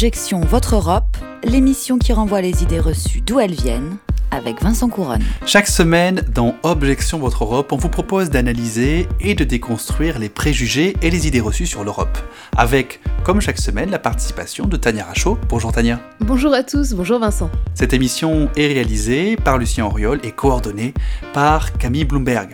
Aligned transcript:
Objection 0.00 0.40
Votre 0.40 0.76
Europe, 0.76 1.18
l'émission 1.44 1.98
qui 1.98 2.14
renvoie 2.14 2.40
les 2.40 2.62
idées 2.62 2.80
reçues 2.80 3.20
d'où 3.20 3.38
elles 3.38 3.52
viennent, 3.52 3.98
avec 4.30 4.62
Vincent 4.62 4.88
Couronne. 4.88 5.22
Chaque 5.44 5.66
semaine, 5.66 6.22
dans 6.34 6.54
Objection 6.62 7.18
Votre 7.18 7.44
Europe, 7.44 7.70
on 7.70 7.76
vous 7.76 7.90
propose 7.90 8.30
d'analyser 8.30 9.06
et 9.20 9.34
de 9.34 9.44
déconstruire 9.44 10.18
les 10.18 10.30
préjugés 10.30 10.96
et 11.02 11.10
les 11.10 11.26
idées 11.26 11.42
reçues 11.42 11.66
sur 11.66 11.84
l'Europe. 11.84 12.16
Avec, 12.56 13.00
comme 13.24 13.42
chaque 13.42 13.58
semaine, 13.58 13.90
la 13.90 13.98
participation 13.98 14.64
de 14.64 14.78
Tania 14.78 15.04
Rachaud. 15.04 15.38
Bonjour 15.50 15.70
Tania. 15.70 16.00
Bonjour 16.20 16.54
à 16.54 16.62
tous, 16.62 16.94
bonjour 16.94 17.18
Vincent. 17.18 17.50
Cette 17.74 17.92
émission 17.92 18.48
est 18.56 18.68
réalisée 18.68 19.36
par 19.36 19.58
Lucien 19.58 19.84
Auriol 19.84 20.18
et 20.22 20.32
coordonnée 20.32 20.94
par 21.34 21.74
Camille 21.76 22.06
Bloomberg. 22.06 22.52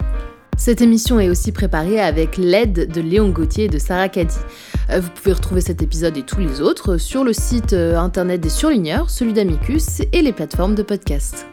Cette 0.56 0.80
émission 0.80 1.20
est 1.20 1.28
aussi 1.28 1.52
préparée 1.52 2.00
avec 2.00 2.38
l'aide 2.38 2.90
de 2.90 3.00
Léon 3.00 3.28
Gauthier 3.28 3.66
et 3.66 3.68
de 3.68 3.78
Sarah 3.78 4.08
Caddy. 4.08 4.34
Euh, 4.90 5.00
vous 5.00 5.10
pouvez 5.10 5.34
retrouver 5.34 5.60
cet 5.60 5.82
épisode 5.82 6.16
et 6.16 6.22
tous 6.22 6.40
les 6.40 6.62
autres 6.62 6.96
sur 6.96 7.24
le 7.24 7.34
site 7.34 7.74
euh, 7.74 7.98
internet 7.98 8.40
des 8.40 8.48
surligneurs, 8.48 9.10
celui 9.10 9.34
d'Amicus 9.34 10.00
et 10.12 10.22
les 10.22 10.32
plateformes 10.32 10.74
de 10.74 10.82
podcast. 10.82 11.46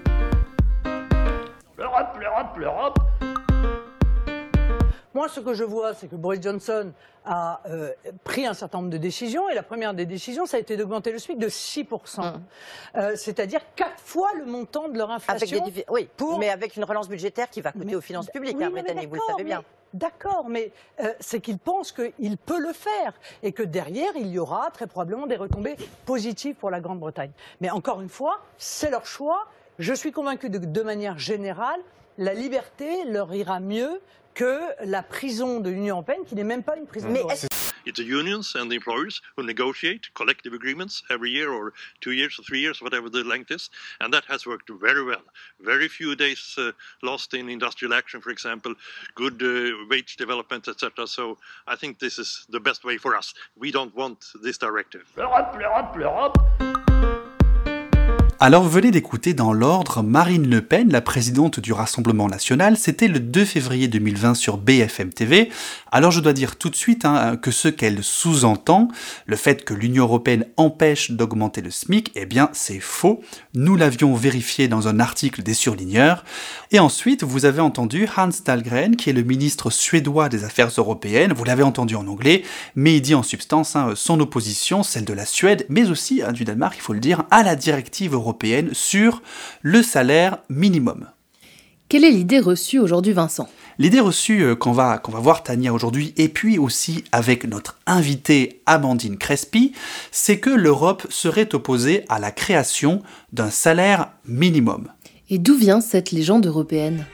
Moi, 5.14 5.28
ce 5.30 5.40
que 5.40 5.54
je 5.54 5.64
vois, 5.64 5.94
c'est 5.94 6.08
que 6.08 6.16
Boris 6.16 6.42
Johnson 6.42 6.92
a 7.26 7.62
euh, 7.68 7.92
pris 8.24 8.46
un 8.48 8.54
certain 8.54 8.80
nombre 8.80 8.90
de 8.90 8.98
décisions, 8.98 9.48
et 9.48 9.54
la 9.54 9.64
première 9.64 9.94
des 9.94 10.06
décisions, 10.06 10.46
ça 10.46 10.58
a 10.58 10.60
été 10.60 10.76
d'augmenter 10.76 11.12
le 11.12 11.20
SMIC 11.20 11.38
de 11.38 11.48
6%. 11.50 12.34
Euh, 12.96 13.16
C'est-à-dire 13.16 13.62
quatre 13.76 14.00
fois 14.00 14.30
le 14.38 14.46
montant 14.46 14.90
de 14.90 14.98
leur 14.98 15.12
Avec 15.12 15.30
inflation. 15.30 15.64
des 15.66 15.72
divi- 15.72 15.86
oui, 15.90 16.10
pour- 16.18 16.40
mais 16.40 16.50
avec 16.50 16.76
une 16.76 16.84
relance 16.84 17.08
budgétaire 17.08 17.50
qui 17.50 17.62
va 17.62 17.72
coûter 17.72 17.86
Mais- 17.86 17.96
aux 17.96 18.02
finances 18.02 18.28
publiques, 18.30 18.58
Oui, 18.58 18.64
hein, 18.66 18.70
vous 18.70 18.76
le 19.16 19.22
savez 19.28 19.44
bien. 19.44 19.60
mais- 19.60 19.66
D'accord, 19.94 20.50
mais 20.50 20.72
euh, 21.02 21.14
c'est 21.20 21.40
qu'il 21.40 21.60
pense 21.60 21.92
qu'il 21.92 22.38
peut 22.38 22.60
le 22.60 22.74
faire 22.74 23.14
et 23.44 23.52
que 23.52 23.62
derrière, 23.62 24.12
il 24.16 24.28
y 24.28 24.40
aura 24.40 24.72
très 24.72 24.88
probablement 24.88 25.28
des 25.28 25.36
retombées 25.36 25.76
positives 26.08 26.56
pour 26.56 26.72
la 26.72 26.80
Grande-Bretagne. 26.82 27.30
Mais 27.62 27.70
encore 27.70 28.02
une 28.02 28.10
fois, 28.10 28.40
c'est 28.58 28.90
leur 28.90 29.06
choix. 29.06 29.46
Je 29.78 29.94
suis 29.94 30.12
convaincu 30.12 30.50
de, 30.50 30.58
de 30.58 30.82
manière 30.82 31.20
générale, 31.20 31.80
la 32.18 32.34
liberté 32.34 33.04
leur 33.06 33.32
ira 33.36 33.60
mieux 33.60 34.02
que 34.34 34.74
la 34.86 35.04
prison 35.04 35.60
de 35.60 35.70
l'Union 35.70 35.96
européenne, 35.96 36.26
qui 36.26 36.36
n'est 36.36 36.44
même 36.44 36.64
pas 36.64 36.78
une 36.78 36.88
prison. 36.88 37.10
Mais 37.10 37.24
It's 37.86 38.00
the 38.00 38.06
unions 38.06 38.56
and 38.56 38.72
the 38.72 38.76
employers 38.76 39.22
who 39.36 39.44
negotiate 39.44 40.14
collective 40.14 40.54
agreements 40.54 41.04
every 41.10 41.30
year 41.30 41.52
or 41.52 41.74
two 42.00 42.12
years 42.12 42.40
or 42.40 42.44
three 42.44 42.60
years, 42.60 42.82
whatever 42.82 43.10
the 43.10 43.26
length 43.26 43.52
is. 43.52 43.70
And 44.00 44.14
that 44.14 44.24
has 44.26 44.46
worked 44.46 44.70
very 44.70 45.04
well. 45.04 45.22
Very 45.60 45.90
few 45.90 46.16
days 46.16 46.56
uh, 46.58 46.72
lost 47.02 47.34
in 47.34 47.50
industrial 47.50 47.94
action, 47.94 48.22
for 48.22 48.30
example, 48.30 48.74
good 49.16 49.44
uh, 49.44 49.86
wage 49.90 50.16
development, 50.16 50.70
etc. 50.70 51.08
So 51.08 51.38
I 51.68 51.76
think 51.76 52.00
this 52.00 52.18
is 52.20 52.46
the 52.50 52.60
best 52.60 52.86
way 52.86 52.98
for 52.98 53.18
us. 53.18 53.34
We 53.58 53.72
don't 53.72 53.94
want 53.94 54.28
this 54.42 54.58
directive. 54.58 55.12
L'Europe, 55.18 55.54
l'Europe, 55.58 55.96
l'Europe. 55.98 56.73
Alors 58.46 58.68
venez 58.68 58.92
d'écouter 58.92 59.34
dans 59.34 59.54
l'ordre 59.54 60.04
Marine 60.04 60.50
Le 60.50 60.62
Pen, 60.62 60.92
la 60.92 61.00
présidente 61.00 61.62
du 61.62 61.72
Rassemblement 61.72 62.28
national, 62.28 62.76
c'était 62.76 63.08
le 63.08 63.22
2 63.22 63.46
février 63.46 63.88
2020 63.88 64.34
sur 64.34 64.58
BFM 64.58 65.14
TV. 65.14 65.50
Alors 65.94 66.12
je 66.12 66.20
dois 66.20 66.34
dire 66.34 66.58
tout 66.58 66.70
de 66.70 66.76
suite 66.76 67.06
hein, 67.06 67.38
que 67.38 67.52
ce 67.52 67.70
qu'elle 67.70 68.04
sous-entend, 68.04 68.90
le 69.28 69.38
fait 69.38 69.64
que 69.64 69.74
l'Union 69.74 70.04
Européenne 70.04 70.46
empêche 70.58 71.12
d'augmenter 71.12 71.62
le 71.62 71.72
SMIC, 71.72 72.12
eh 72.16 72.26
bien 72.26 72.50
c'est 72.52 72.82
faux. 72.82 73.22
Nous 73.54 73.78
l'avions 73.78 74.14
vérifié 74.14 74.68
dans 74.68 74.90
un 74.90 75.00
article 75.00 75.42
des 75.42 75.54
surligneurs. 75.54 76.26
Et 76.72 76.80
ensuite, 76.80 77.24
vous 77.24 77.46
avez 77.46 77.62
entendu 77.62 78.10
Hans 78.18 78.28
Dahlgren, 78.44 78.98
qui 78.98 79.10
est 79.10 79.14
le 79.14 79.24
ministre 79.24 79.70
suédois 79.70 80.28
des 80.28 80.44
Affaires 80.44 80.72
européennes, 80.76 81.32
vous 81.32 81.46
l'avez 81.46 81.64
entendu 81.64 81.96
en 81.96 82.08
anglais, 82.08 82.44
mais 82.76 82.98
il 82.98 83.02
dit 83.02 83.16
en 83.16 83.24
substance 83.24 83.78
hein, 83.78 83.94
son 83.96 84.20
opposition, 84.20 84.84
celle 84.84 85.06
de 85.06 85.14
la 85.14 85.26
Suède, 85.26 85.66
mais 85.70 85.90
aussi 85.90 86.22
hein, 86.22 86.34
du 86.34 86.44
Danemark, 86.44 86.76
il 86.76 86.82
faut 86.82 86.92
le 86.92 87.00
dire, 87.00 87.24
à 87.32 87.44
la 87.44 87.56
directive 87.56 88.14
européenne 88.14 88.33
sur 88.74 89.22
le 89.62 89.84
salaire 89.84 90.38
minimum. 90.50 91.08
Quelle 91.90 92.06
est 92.06 92.12
l'idée 92.12 92.40
reçue 92.40 92.80
aujourd'hui 92.80 93.14
Vincent? 93.14 93.48
L'idée 93.80 94.00
reçue 94.00 94.44
euh, 94.44 94.56
qu'on 94.56 94.72
va, 94.72 94.98
qu'on 94.98 95.12
va 95.12 95.20
voir 95.20 95.44
Tania 95.44 95.74
aujourd'hui, 95.74 96.14
et 96.18 96.30
puis 96.30 96.58
aussi 96.58 97.04
avec 97.12 97.46
notre 97.46 97.80
invitée 97.86 98.62
Amandine 98.66 99.18
Crespi, 99.18 99.74
c'est 100.12 100.40
que 100.40 100.50
l'Europe 100.50 101.06
serait 101.10 101.54
opposée 101.54 102.06
à 102.10 102.20
la 102.20 102.32
création 102.32 103.02
d'un 103.32 103.50
salaire 103.50 104.12
minimum. 104.26 104.90
Et 105.30 105.40
d'où 105.40 105.56
vient 105.56 105.82
cette 105.82 106.12
légende 106.12 106.46
européenne? 106.46 107.06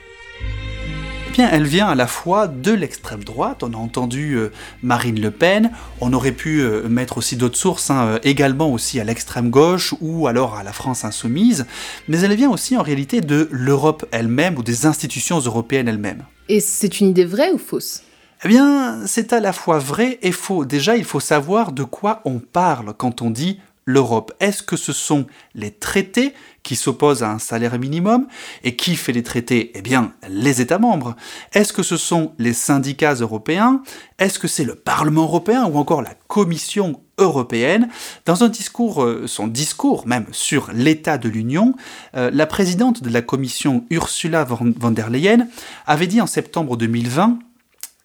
Bien, 1.40 1.50
elle 1.50 1.66
vient 1.66 1.88
à 1.88 1.94
la 1.94 2.06
fois 2.06 2.48
de 2.48 2.70
l'extrême 2.70 3.24
droite, 3.24 3.62
on 3.62 3.72
a 3.72 3.76
entendu 3.76 4.34
euh, 4.34 4.52
Marine 4.82 5.18
Le 5.18 5.30
Pen, 5.30 5.70
on 6.02 6.12
aurait 6.12 6.32
pu 6.32 6.60
euh, 6.60 6.86
mettre 6.86 7.16
aussi 7.16 7.36
d'autres 7.36 7.56
sources, 7.56 7.90
hein, 7.90 8.04
euh, 8.04 8.18
également 8.24 8.70
aussi 8.70 9.00
à 9.00 9.04
l'extrême 9.04 9.48
gauche 9.48 9.94
ou 10.02 10.26
alors 10.26 10.56
à 10.56 10.62
la 10.62 10.74
France 10.74 11.02
insoumise, 11.02 11.64
mais 12.08 12.20
elle 12.20 12.34
vient 12.34 12.50
aussi 12.50 12.76
en 12.76 12.82
réalité 12.82 13.22
de 13.22 13.48
l'Europe 13.50 14.04
elle-même 14.10 14.58
ou 14.58 14.62
des 14.62 14.84
institutions 14.84 15.38
européennes 15.38 15.88
elles-mêmes. 15.88 16.24
Et 16.50 16.60
c'est 16.60 17.00
une 17.00 17.08
idée 17.08 17.24
vraie 17.24 17.52
ou 17.52 17.58
fausse? 17.58 18.02
Eh 18.44 18.48
bien, 18.48 19.06
c'est 19.06 19.32
à 19.32 19.40
la 19.40 19.54
fois 19.54 19.78
vrai 19.78 20.18
et 20.20 20.32
faux. 20.32 20.66
Déjà, 20.66 20.96
il 20.96 21.04
faut 21.04 21.20
savoir 21.20 21.72
de 21.72 21.84
quoi 21.84 22.20
on 22.26 22.38
parle 22.38 22.92
quand 22.96 23.22
on 23.22 23.30
dit 23.30 23.60
l'Europe. 23.90 24.32
Est-ce 24.40 24.62
que 24.62 24.76
ce 24.76 24.92
sont 24.92 25.26
les 25.54 25.70
traités 25.70 26.34
qui 26.62 26.76
s'opposent 26.76 27.22
à 27.22 27.30
un 27.30 27.38
salaire 27.38 27.78
minimum 27.78 28.26
Et 28.64 28.76
qui 28.76 28.96
fait 28.96 29.12
les 29.12 29.22
traités 29.22 29.72
Eh 29.74 29.82
bien, 29.82 30.12
les 30.28 30.60
États 30.60 30.78
membres? 30.78 31.16
Est-ce 31.52 31.72
que 31.72 31.82
ce 31.82 31.96
sont 31.96 32.32
les 32.38 32.52
syndicats 32.52 33.14
européens? 33.14 33.82
Est-ce 34.18 34.38
que 34.38 34.48
c'est 34.48 34.64
le 34.64 34.74
Parlement 34.74 35.22
européen 35.22 35.64
ou 35.66 35.76
encore 35.76 36.02
la 36.02 36.14
Commission 36.28 37.00
européenne? 37.18 37.88
Dans 38.26 38.44
un 38.44 38.48
discours, 38.48 39.02
euh, 39.02 39.26
son 39.26 39.46
discours 39.46 40.06
même 40.06 40.26
sur 40.32 40.70
l'état 40.72 41.18
de 41.18 41.28
l'Union, 41.28 41.74
euh, 42.16 42.30
la 42.32 42.46
présidente 42.46 43.02
de 43.02 43.10
la 43.10 43.22
Commission, 43.22 43.84
Ursula 43.90 44.44
von 44.44 44.72
von 44.78 44.90
der 44.90 45.10
Leyen, 45.10 45.48
avait 45.86 46.06
dit 46.06 46.20
en 46.20 46.26
septembre 46.26 46.76
2020 46.76 47.38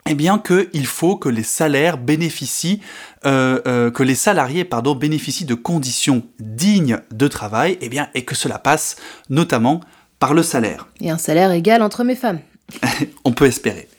eh 0.07 0.13
bien 0.13 0.39
qu'il 0.39 0.85
faut 0.85 1.17
que 1.17 1.29
les 1.29 1.43
salaires 1.43 1.97
bénéficient, 1.97 2.81
euh, 3.25 3.59
euh, 3.65 3.89
que 3.89 4.03
les 4.03 4.15
salariés 4.15 4.63
pardon 4.63 4.93
bénéficient 4.93 5.45
de 5.45 5.55
conditions 5.55 6.23
dignes 6.39 6.99
de 7.11 7.27
travail, 7.27 7.77
eh 7.81 7.89
bien 7.89 8.09
et 8.13 8.23
que 8.23 8.35
cela 8.35 8.59
passe 8.59 8.97
notamment 9.29 9.81
par 10.19 10.33
le 10.33 10.43
salaire. 10.43 10.87
Et 11.01 11.09
un 11.09 11.17
salaire 11.17 11.51
égal 11.51 11.81
entre 11.81 12.03
mes 12.03 12.15
femmes. 12.15 12.39
On 13.25 13.31
peut 13.31 13.45
espérer. 13.45 13.89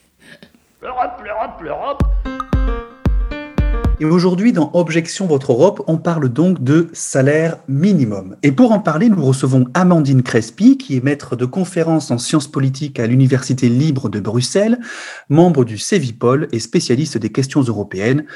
L'Europe, 0.81 1.21
l'Europe, 1.25 1.61
l'Europe. 1.61 2.03
Et 3.99 4.05
aujourd'hui, 4.05 4.53
dans 4.53 4.71
Objection 4.75 5.27
Votre 5.27 5.53
Europe, 5.53 5.83
on 5.87 5.97
parle 5.97 6.29
donc 6.29 6.63
de 6.63 6.91
salaire 6.93 7.57
minimum. 7.67 8.37
Et 8.43 8.53
pour 8.53 8.73
en 8.73 8.79
parler, 8.79 9.09
nous 9.09 9.25
recevons 9.25 9.65
Amandine 9.73 10.23
Crespi, 10.23 10.77
qui 10.77 10.99
est 10.99 11.03
maître 11.03 11.35
de 11.35 11.47
conférences 11.47 12.11
en 12.11 12.19
sciences 12.19 12.47
politiques 12.47 13.01
à 13.01 13.07
l'Université 13.07 13.71
libre 13.71 14.11
de 14.11 14.21
Bruxelles, 14.21 14.79
membre 15.31 15.65
du 15.65 15.79
CEVIPOL 15.79 16.49
et 16.53 16.61
spécialiste 16.61 17.17
des 17.17 17.33
questions 17.33 17.63
européennes, 17.63 18.27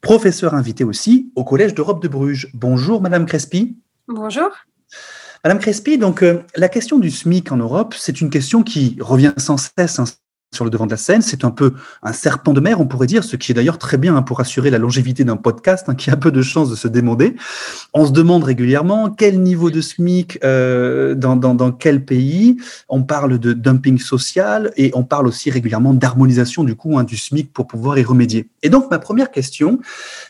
professeur 0.00 0.54
invité 0.54 0.84
aussi 0.84 1.32
au 1.34 1.42
Collège 1.42 1.74
d'Europe 1.74 2.00
de 2.00 2.08
Bruges. 2.08 2.48
Bonjour, 2.54 3.00
Madame 3.00 3.26
Crespi. 3.26 3.76
Bonjour. 4.06 4.50
Madame 5.42 5.58
Crespi, 5.58 5.98
donc 5.98 6.22
euh, 6.22 6.44
la 6.54 6.68
question 6.68 7.00
du 7.00 7.10
SMIC 7.10 7.50
en 7.50 7.56
Europe, 7.56 7.94
c'est 7.98 8.20
une 8.20 8.30
question 8.30 8.62
qui 8.62 8.96
revient 9.00 9.32
sans 9.38 9.56
cesse 9.56 9.98
hein, 9.98 10.04
sur 10.52 10.64
le 10.64 10.70
devant 10.70 10.86
de 10.86 10.90
la 10.90 10.96
scène. 10.96 11.22
C'est 11.22 11.44
un 11.44 11.50
peu 11.50 11.74
un 12.02 12.12
serpent 12.12 12.52
de 12.52 12.60
mer, 12.60 12.80
on 12.80 12.86
pourrait 12.86 13.06
dire, 13.06 13.22
ce 13.22 13.36
qui 13.36 13.52
est 13.52 13.54
d'ailleurs 13.54 13.78
très 13.78 13.98
bien 13.98 14.16
hein, 14.16 14.22
pour 14.22 14.40
assurer 14.40 14.70
la 14.70 14.78
longévité 14.78 15.24
d'un 15.24 15.36
podcast 15.36 15.88
hein, 15.88 15.94
qui 15.94 16.10
a 16.10 16.16
peu 16.16 16.32
de 16.32 16.42
chances 16.42 16.70
de 16.70 16.76
se 16.76 16.88
démoder. 16.88 17.36
On 17.94 18.06
se 18.06 18.10
demande 18.10 18.44
régulièrement 18.44 19.10
quel 19.10 19.40
niveau 19.40 19.70
de 19.70 19.80
SMIC 19.80 20.40
euh, 20.44 21.14
dans, 21.14 21.72
quel 21.72 22.04
pays. 22.04 22.56
On 22.88 23.02
parle 23.02 23.38
de 23.38 23.52
dumping 23.52 23.98
social 23.98 24.72
et 24.76 24.90
on 24.94 25.04
parle 25.04 25.28
aussi 25.28 25.50
régulièrement 25.50 25.94
d'harmonisation 25.94 26.64
du 26.64 26.74
hein, 26.96 27.04
du 27.04 27.16
SMIC 27.16 27.52
pour 27.52 27.66
pouvoir 27.66 27.98
y 27.98 28.02
remédier. 28.02 28.48
Et 28.62 28.70
donc 28.70 28.90
ma 28.90 28.98
première 28.98 29.30
question, 29.30 29.78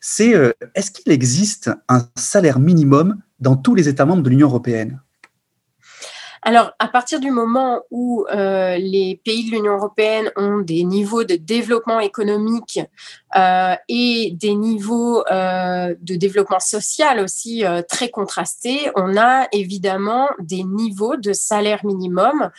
c'est 0.00 0.34
euh, 0.34 0.52
est-ce 0.74 0.90
qu'il 0.90 1.12
existe 1.12 1.70
un 1.88 2.06
salaire 2.16 2.58
minimum 2.58 3.16
dans 3.40 3.56
tous 3.56 3.74
les 3.74 3.88
États 3.88 4.04
membres 4.04 4.22
de 4.22 4.30
l'Union 4.30 4.48
européenne? 4.48 5.00
Alors, 6.42 6.72
à 6.78 6.88
partir 6.88 7.20
du 7.20 7.30
moment 7.30 7.82
où 7.90 8.24
euh, 8.30 8.78
les 8.78 9.20
pays 9.24 9.44
de 9.44 9.50
l'Union 9.50 9.74
européenne 9.74 10.30
ont 10.36 10.58
des 10.60 10.84
niveaux 10.84 11.22
de 11.22 11.34
développement 11.36 12.00
économique 12.00 12.80
euh, 13.36 13.74
et 13.88 14.32
des 14.34 14.54
niveaux 14.54 15.22
euh, 15.26 15.94
de 16.00 16.14
développement 16.14 16.60
social 16.60 17.20
aussi 17.20 17.62
très 17.88 18.08
contrastés, 18.08 18.90
on 18.96 19.18
a 19.18 19.48
évidemment 19.52 20.28
des 20.38 20.64
niveaux 20.64 21.16
de 21.16 21.32
salaire 21.32 21.84
minimum 21.84 22.50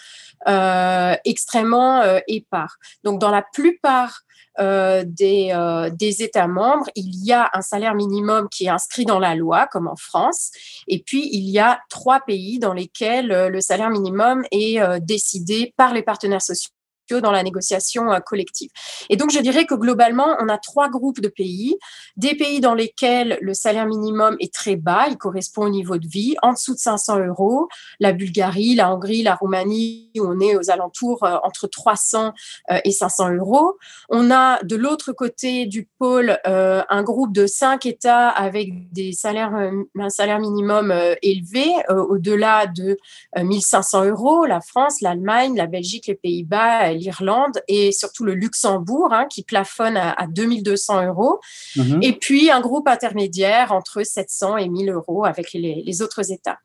extrêmement 1.26 2.04
épars. 2.28 2.78
Donc, 3.04 3.20
dans 3.20 3.32
la 3.32 3.42
plupart 3.42 4.24
euh, 4.60 5.04
des, 5.06 5.52
euh, 5.54 5.90
des 5.90 6.24
États 6.24 6.48
membres, 6.48 6.90
il 6.96 7.24
y 7.24 7.32
a 7.32 7.50
un 7.54 7.62
salaire 7.62 7.96
minimum 7.96 8.50
qui 8.50 8.66
est 8.66 8.70
inscrit 8.70 9.06
dans 9.06 9.20
la 9.20 9.36
loi, 9.36 9.68
comme 9.68 9.88
en 9.88 9.96
France, 9.96 10.52
et 10.88 11.02
puis 11.02 11.30
il 11.32 11.50
y 11.50 11.60
a 11.60 11.80
trois 11.90 12.20
pays 12.20 12.60
dans 12.60 12.74
lesquels 12.74 13.32
euh, 13.32 13.50
le 13.50 13.62
salaire 13.62 13.90
minimum 13.90 14.44
est 14.52 14.80
décidé 15.02 15.74
par 15.78 15.94
les 15.94 16.04
partenaires 16.04 16.42
sociaux 16.42 16.72
dans 17.20 17.32
la 17.32 17.44
négociation 17.44 18.12
euh, 18.12 18.20
collective. 18.20 18.70
Et 19.10 19.16
donc, 19.16 19.32
je 19.32 19.40
dirais 19.40 19.66
que 19.66 19.76
globalement, 19.76 20.38
on 20.40 20.48
a 20.48 20.58
trois 20.58 20.90
groupes 20.90 21.22
de 21.22 21.28
pays. 21.28 21.78
Des 22.18 22.36
pays 22.36 22.60
dans 22.60 22.74
lesquels 22.74 23.38
le 23.42 23.54
salaire 23.54 23.86
minimum 23.86 24.36
est 24.40 24.54
très 24.54 24.76
bas, 24.76 25.08
il 25.10 25.18
correspond 25.18 25.66
au 25.66 25.70
niveau 25.70 25.98
de 25.98 26.08
vie, 26.08 26.36
en 26.42 26.54
dessous 26.54 26.74
de 26.74 26.80
500 26.80 27.20
euros. 27.26 27.68
La 28.00 28.14
Bulgarie, 28.14 28.76
la 28.76 28.94
Hongrie, 28.94 29.24
la 29.24 29.36
Roumanie, 29.36 30.12
où 30.18 30.26
on 30.26 30.40
est 30.40 30.56
aux 30.56 30.70
alentours 30.70 31.24
euh, 31.24 31.38
entre 31.44 31.68
300 31.68 32.34
euh, 32.72 32.80
et 32.86 32.92
500 32.92 33.34
euros. 33.34 33.78
On 34.10 34.32
a 34.32 34.62
de 34.64 34.76
l'autre 34.76 35.12
côté 35.12 35.66
du 35.66 35.88
pôle 36.00 36.38
un 36.46 37.04
groupe 37.04 37.34
de 37.34 37.48
cinq 37.48 37.86
États 37.86 38.30
avec 38.30 38.92
des 38.92 39.12
salaires, 39.14 39.54
un 39.54 40.10
salaire 40.10 40.40
minimum 40.40 40.94
élevé, 41.22 41.66
au-delà 41.90 42.68
de 42.68 42.98
1500 43.38 44.06
euros. 44.06 44.46
La 44.46 44.62
France, 44.62 45.02
l'Allemagne, 45.02 45.56
la 45.56 45.68
Belgique, 45.68 46.08
les 46.08 46.16
Pays-Bas, 46.16 46.94
l'Irlande 47.02 47.62
et 47.68 47.92
surtout 47.92 48.24
le 48.24 48.34
Luxembourg, 48.34 49.12
hein, 49.12 49.26
qui 49.30 49.44
plafonne 49.44 49.98
à, 49.98 50.28
2200 50.28 51.08
euros. 51.08 51.40
Mhm. 51.76 52.00
Et 52.02 52.14
puis 52.14 52.52
un 52.52 52.62
groupe 52.62 52.88
intermédiaire 52.88 53.72
entre 53.72 54.04
700 54.04 54.58
et 54.58 54.70
1000 54.70 54.92
euros 54.92 55.26
avec 55.26 55.54
les 55.54 56.02
autres 56.02 56.32
États. 56.32 56.60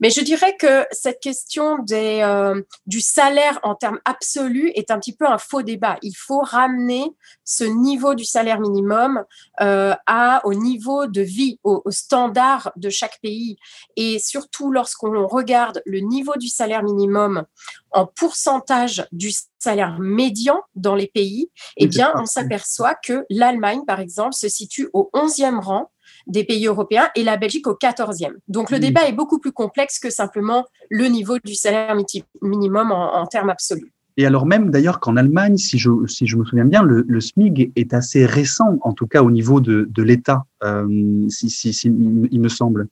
Mais 0.00 0.10
je 0.10 0.20
dirais 0.20 0.56
que 0.56 0.86
cette 0.90 1.20
question 1.20 1.78
des, 1.78 2.20
euh, 2.22 2.60
du 2.86 3.00
salaire 3.00 3.58
en 3.62 3.74
termes 3.74 4.00
absolus 4.04 4.70
est 4.74 4.90
un 4.90 4.98
petit 4.98 5.14
peu 5.14 5.26
un 5.26 5.38
faux 5.38 5.62
débat. 5.62 5.96
Il 6.02 6.14
faut 6.14 6.40
ramener 6.40 7.04
ce 7.44 7.64
niveau 7.64 8.14
du 8.14 8.24
salaire 8.24 8.60
minimum 8.60 9.24
euh, 9.60 9.94
à, 10.06 10.44
au 10.44 10.54
niveau 10.54 11.06
de 11.06 11.20
vie, 11.20 11.58
au, 11.62 11.82
au, 11.84 11.90
standard 11.90 12.72
de 12.76 12.90
chaque 12.90 13.20
pays. 13.22 13.56
Et 13.96 14.18
surtout 14.18 14.70
lorsqu'on 14.70 15.26
regarde 15.26 15.82
le 15.86 16.00
niveau 16.00 16.34
du 16.36 16.48
salaire 16.48 16.82
minimum 16.82 17.44
en 17.92 18.06
pourcentage 18.06 19.06
du 19.12 19.30
salaire 19.58 19.98
médian 20.00 20.60
dans 20.74 20.94
les 20.94 21.06
pays, 21.06 21.50
eh 21.76 21.86
bien, 21.86 22.12
on 22.16 22.26
s'aperçoit 22.26 22.94
que 22.94 23.24
l'Allemagne, 23.30 23.84
par 23.86 24.00
exemple, 24.00 24.34
se 24.34 24.48
situe 24.48 24.90
au 24.92 25.10
11e 25.14 25.60
rang 25.60 25.90
des 26.26 26.44
pays 26.44 26.66
européens 26.66 27.08
et 27.14 27.24
la 27.24 27.36
Belgique 27.36 27.66
au 27.66 27.74
14e. 27.74 28.32
Donc 28.48 28.70
le 28.70 28.78
débat 28.78 29.06
est 29.08 29.12
beaucoup 29.12 29.38
plus 29.38 29.52
complexe 29.52 29.98
que 29.98 30.10
simplement 30.10 30.64
le 30.90 31.06
niveau 31.06 31.38
du 31.44 31.54
salaire 31.54 31.96
minimum 32.42 32.92
en, 32.92 33.26
termes 33.26 33.50
absolus. 33.50 33.92
Et 34.16 34.26
alors 34.26 34.46
même 34.46 34.70
d'ailleurs 34.70 35.00
qu'en 35.00 35.16
Allemagne, 35.16 35.56
si 35.56 35.76
je, 35.78 35.90
si 36.06 36.26
je 36.26 36.36
me 36.36 36.44
souviens 36.44 36.64
bien, 36.64 36.82
le, 36.82 37.04
le, 37.06 37.20
SMIG 37.20 37.72
est 37.74 37.92
assez 37.94 38.26
récent, 38.26 38.78
en 38.82 38.92
tout 38.92 39.08
cas 39.08 39.22
au 39.22 39.30
niveau 39.30 39.60
de, 39.60 39.88
de 39.90 40.02
l'État, 40.02 40.44
euh, 40.62 40.86
si, 41.28 41.50
si, 41.50 41.72
si, 41.72 41.88
il 41.88 42.40
me 42.40 42.48
semble. 42.48 42.88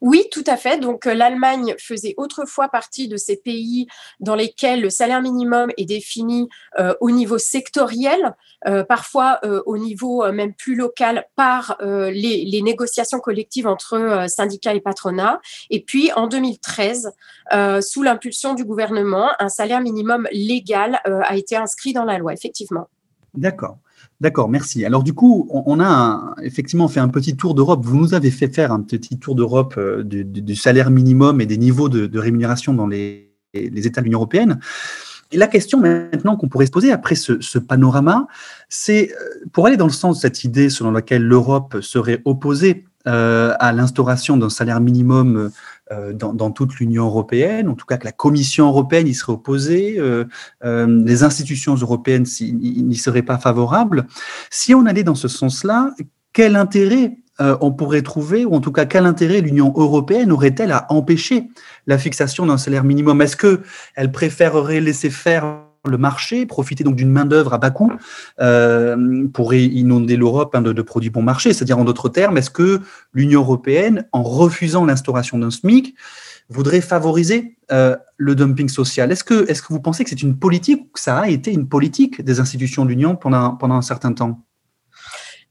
Oui, 0.00 0.24
tout 0.30 0.44
à 0.46 0.56
fait. 0.56 0.78
Donc 0.78 1.06
euh, 1.06 1.14
l'Allemagne 1.14 1.74
faisait 1.78 2.14
autrefois 2.16 2.68
partie 2.68 3.08
de 3.08 3.16
ces 3.16 3.36
pays 3.36 3.86
dans 4.20 4.34
lesquels 4.34 4.80
le 4.80 4.90
salaire 4.90 5.22
minimum 5.22 5.70
est 5.76 5.84
défini 5.84 6.48
euh, 6.78 6.94
au 7.00 7.10
niveau 7.10 7.38
sectoriel, 7.38 8.34
euh, 8.66 8.84
parfois 8.84 9.40
au 9.66 9.78
niveau 9.78 10.30
même 10.32 10.54
plus 10.54 10.74
local 10.74 11.26
par 11.36 11.76
les, 11.80 12.62
négociations 12.62 13.20
collectives 13.20 13.66
entre 13.66 14.26
syndicats 14.28 14.74
et 14.74 14.80
patronat. 14.80 15.40
Et 15.70 15.82
puis 15.82 16.10
en 16.12 16.26
2013, 16.26 17.12
sous 17.80 18.02
l'impulsion 18.02 18.54
du 18.54 18.64
gouvernement, 18.64 19.30
un 19.38 19.48
salaire 19.48 19.80
minimum 19.80 20.26
légal 20.32 21.00
a 21.04 21.36
été 21.36 21.56
inscrit 21.56 21.92
dans 21.92 22.04
la 22.04 22.18
loi, 22.18 22.32
effectivement. 22.32 22.88
D'accord. 23.34 23.78
D'accord, 24.20 24.48
merci. 24.48 24.84
Alors 24.84 25.02
du 25.02 25.12
coup, 25.12 25.46
on, 25.50 25.78
a 25.78 26.34
effectivement 26.42 26.88
fait 26.88 27.00
un 27.00 27.08
petit 27.08 27.36
tour 27.36 27.54
d'Europe. 27.54 27.84
Vous 27.84 27.98
nous 27.98 28.14
avez 28.14 28.30
fait 28.30 28.48
faire 28.48 28.72
un 28.72 28.80
petit 28.80 29.18
tour 29.18 29.34
d'Europe 29.34 29.74
euh, 29.76 30.02
du, 30.02 30.56
salaire 30.56 30.90
minimum 30.90 31.40
et 31.42 31.46
des 31.46 31.58
niveaux 31.58 31.90
de, 31.90 32.18
rémunération 32.18 32.72
dans 32.72 32.86
les, 32.86 33.30
États 33.52 34.00
de 34.00 34.06
l'Union 34.06 34.18
européenne. 34.18 34.58
Et 35.32 35.36
la 35.36 35.48
question 35.48 35.80
maintenant 35.80 36.36
qu'on 36.36 36.48
pourrait 36.48 36.66
se 36.66 36.70
poser 36.70 36.92
après 36.92 37.14
ce, 37.14 37.58
panorama, 37.58 38.26
c'est 38.70 39.10
euh, 39.10 39.46
pour 39.52 39.66
aller 39.66 39.76
dans 39.76 39.86
le 39.86 39.92
sens 39.92 40.16
de 40.16 40.20
cette 40.22 40.44
idée 40.44 40.70
selon 40.70 40.92
laquelle 40.92 41.22
l'Europe 41.22 41.78
serait 41.82 42.22
opposée 42.24 42.84
euh, 43.06 43.54
à 43.60 43.72
l'instauration 43.72 44.36
d'un 44.36 44.50
salaire 44.50 44.80
minimum 44.80 45.50
euh, 45.92 46.12
dans, 46.12 46.50
toute 46.50 46.74
l'Union 46.76 47.06
européenne, 47.06 47.68
en 47.68 47.74
tout 47.74 47.86
cas 47.86 47.96
que 47.96 48.04
la 48.04 48.10
Commission 48.10 48.66
européenne 48.66 49.06
y 49.06 49.14
serait 49.14 49.34
opposée, 49.34 49.96
euh, 49.98 50.24
euh, 50.64 51.04
les 51.04 51.22
institutions 51.22 51.76
européennes 51.76 52.24
n'y 52.40 52.96
seraient 52.96 53.22
pas 53.22 53.38
favorables. 53.38 54.08
Si 54.50 54.74
on 54.74 54.84
allait 54.86 55.04
dans 55.04 55.14
ce 55.14 55.28
sens-là, 55.28 55.94
quel 56.32 56.56
intérêt 56.56 57.18
on 57.38 57.70
pourrait 57.70 58.02
trouver, 58.02 58.46
ou 58.46 58.54
en 58.54 58.60
tout 58.60 58.72
cas 58.72 58.86
quel 58.86 59.04
intérêt 59.04 59.42
l'Union 59.42 59.72
européenne 59.76 60.32
aurait-elle 60.32 60.72
à 60.72 60.86
empêcher 60.90 61.50
la 61.86 61.98
fixation 61.98 62.46
d'un 62.46 62.56
salaire 62.56 62.82
minimum? 62.82 63.20
Est-ce 63.20 63.36
qu'elle 63.36 64.10
préférerait 64.10 64.80
laisser 64.80 65.10
faire 65.10 65.65
le 65.90 65.98
marché, 65.98 66.46
profiter 66.46 66.84
donc 66.84 66.96
d'une 66.96 67.10
main-d'œuvre 67.10 67.54
à 67.54 67.58
bas 67.58 67.70
coût 67.70 67.92
euh, 68.40 69.26
pour 69.32 69.54
inonder 69.54 70.16
l'Europe 70.16 70.54
hein, 70.54 70.62
de, 70.62 70.82
produits 70.82 71.10
bon 71.10 71.22
marché. 71.22 71.52
C'est-à-dire, 71.52 71.78
en 71.78 71.84
d'autres 71.84 72.08
termes, 72.08 72.38
est-ce 72.38 72.50
que 72.50 72.80
l'Union 73.12 73.40
européenne, 73.40 74.06
en 74.12 74.22
refusant 74.22 74.84
l'instauration 74.84 75.38
d'un 75.38 75.50
SMIC, 75.50 75.94
voudrait 76.48 76.80
favoriser 76.80 77.56
euh, 77.72 77.96
le 78.16 78.34
dumping 78.34 78.68
social? 78.68 79.10
Est-ce 79.10 79.24
que, 79.24 79.50
est 79.50 79.60
que 79.60 79.72
vous 79.72 79.80
pensez 79.80 80.04
que 80.04 80.10
c'est 80.10 80.22
une 80.22 80.38
politique 80.38 80.82
ou 80.82 80.90
que 80.92 81.00
ça 81.00 81.18
a 81.18 81.28
été 81.28 81.52
une 81.52 81.68
politique 81.68 82.22
des 82.22 82.40
institutions 82.40 82.84
de 82.84 82.90
l'Union 82.90 83.16
pendant, 83.16 83.56
pendant 83.56 83.74
un 83.74 83.82
certain 83.82 84.12
temps? 84.12 84.40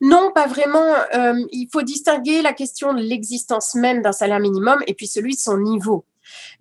Non, 0.02 0.32
pas 0.34 0.48
vraiment. 0.48 0.94
Euh, 1.16 1.34
il 1.52 1.70
faut 1.72 1.82
distinguer 1.82 2.42
la 2.42 2.54
question 2.54 2.94
de 2.94 3.02
l'existence 3.02 3.76
même 3.76 4.02
d'un 4.02 4.12
salaire 4.12 4.40
minimum 4.40 4.80
et 4.88 4.94
puis 4.94 5.08
celui 5.08 5.36
de 5.36 5.40
son 5.40 5.58
niveau. 5.58 6.06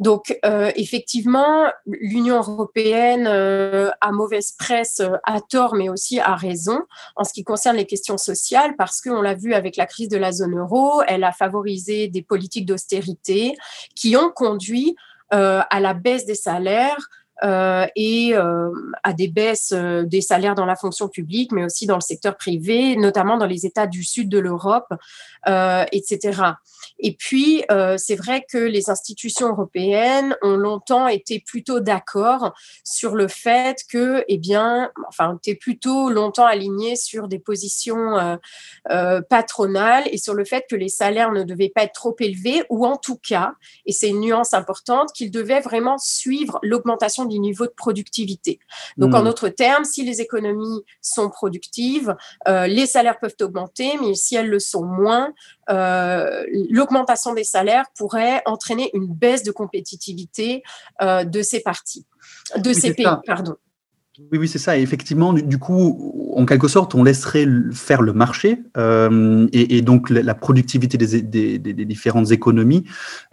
Donc, 0.01 0.39
euh, 0.45 0.71
effectivement, 0.77 1.67
l'Union 1.87 2.37
européenne 2.37 3.27
euh, 3.27 3.91
a 4.01 4.13
mauvaise 4.13 4.53
presse 4.53 5.01
euh, 5.01 5.17
à 5.25 5.41
tort, 5.41 5.75
mais 5.75 5.89
aussi 5.89 6.21
à 6.21 6.35
raison 6.35 6.81
en 7.17 7.25
ce 7.25 7.33
qui 7.33 7.45
concerne 7.45 7.77
les 7.77 7.87
questions 7.87 8.19
sociales, 8.19 8.75
parce 8.77 9.01
qu'on 9.01 9.23
l'a 9.23 9.35
vu 9.35 9.55
avec 9.55 9.77
la 9.77 9.87
crise 9.87 10.09
de 10.09 10.17
la 10.17 10.33
zone 10.33 10.59
euro, 10.59 11.03
elle 11.07 11.25
a 11.25 11.33
favorisé 11.33 12.09
des 12.09 12.23
politiques 12.23 12.67
d'austérité 12.67 13.57
qui 13.95 14.17
ont 14.17 14.31
conduit 14.31 14.97
à 15.31 15.81
la 15.81 15.95
baisse 15.95 16.27
des 16.27 16.37
salaires, 16.37 16.97
euh, 16.99 17.24
et 17.43 18.33
euh, 18.35 18.71
à 19.03 19.13
des 19.13 19.29
baisses 19.29 19.73
euh, 19.75 20.05
des 20.05 20.21
salaires 20.21 20.55
dans 20.55 20.67
la 20.67 20.77
fonction 20.77 21.09
publique, 21.09 21.53
mais 21.53 21.65
aussi 21.65 21.87
dans 21.87 21.97
le 21.97 22.01
secteur 22.01 22.37
privé, 22.37 22.97
notamment 22.97 23.37
dans 23.37 23.47
les 23.47 23.67
États 23.67 23.87
du 23.87 24.05
sud 24.05 24.29
de 24.29 24.39
l'Europe, 24.39 24.93
etc. 25.47 26.43
Et 26.99 27.15
puis, 27.15 27.65
c'est 27.97 28.17
vrai 28.17 28.47
que 28.51 28.59
les 28.59 28.89
institutions 28.89 29.49
européennes 29.49 30.37
ont 30.43 30.57
longtemps 30.57 31.09
été 31.09 31.41
plutôt 31.41 31.81
d'accord 31.81 32.55
sur 32.83 33.15
le 33.15 33.29
fait 33.29 33.81
que, 33.91 34.25
eh 34.29 34.39
bien, 34.39 34.91
enfin, 35.09 35.37
étaient 35.37 35.59
plutôt 35.59 36.09
longtemps 36.09 36.47
alignées 36.47 36.97
sur 36.97 37.29
des 37.29 37.39
positions 37.39 38.39
patronales 39.29 40.05
et 40.11 40.19
sur 40.19 40.35
le 40.35 40.45
fait 40.45 40.65
que 40.69 40.77
les 40.77 40.89
salaires 40.89 41.33
ne 41.33 41.43
devaient 41.43 41.73
pas 41.75 41.85
être 41.85 41.93
trop 41.93 42.17
élevés, 42.21 42.65
ou 42.71 42.87
en 42.87 42.97
tout 42.97 43.19
cas, 43.19 43.53
et 43.87 43.93
c'est 43.93 44.09
une 44.09 44.21
nuance 44.21 44.55
importante, 44.55 45.13
qu'ils 45.13 45.31
devaient 45.31 45.61
vraiment 45.61 45.99
suivre 45.99 46.59
l'augmentation 46.63 47.24
du 47.25 47.39
niveau 47.39 47.67
de 47.67 47.73
productivité. 47.77 48.59
Donc, 48.97 49.15
en 49.15 49.21
hmm. 49.21 49.25
d'autres 49.25 49.49
termes, 49.49 49.85
si 49.85 50.05
les 50.05 50.21
économies 50.21 50.83
sont 51.01 51.31
productives, 51.31 52.15
euh, 52.49 52.67
les 52.67 52.87
salaires 52.87 53.19
peuvent 53.19 53.37
augmenter, 53.41 53.99
mais 54.01 54.15
si 54.15 54.37
elles 54.37 54.49
le 54.49 54.59
sont 54.59 54.85
moins, 54.85 55.33
euh, 55.71 56.45
l'augmentation 56.71 57.35
des 57.35 57.45
salaires 57.45 57.87
pourrait 57.97 58.43
entraîner 58.47 58.91
une 58.95 59.07
baisse 59.07 59.43
de 59.43 59.53
compétitivité 59.53 60.63
euh, 61.03 61.25
de 61.25 61.43
ces 61.43 61.61
parties, 61.61 62.07
de 62.57 62.73
ces 62.73 62.95
pays, 62.95 63.07
pardon. 63.27 63.57
Oui, 64.19 64.39
oui, 64.39 64.49
c'est 64.49 64.61
ça. 64.61 64.79
Effectivement, 64.79 65.33
du, 65.33 65.59
coup, 65.59 66.33
en 66.37 66.47
quelque 66.47 66.69
sorte, 66.69 66.95
on 66.95 67.03
laisserait 67.03 67.49
faire 67.73 68.01
le 68.01 68.13
marché 68.13 68.63
euh, 68.77 69.49
et, 69.53 69.83
donc 69.83 70.09
la, 70.09 70.35
productivité 70.37 70.97
des, 70.97 71.85
différentes 71.85 72.31
économies, 72.31 72.85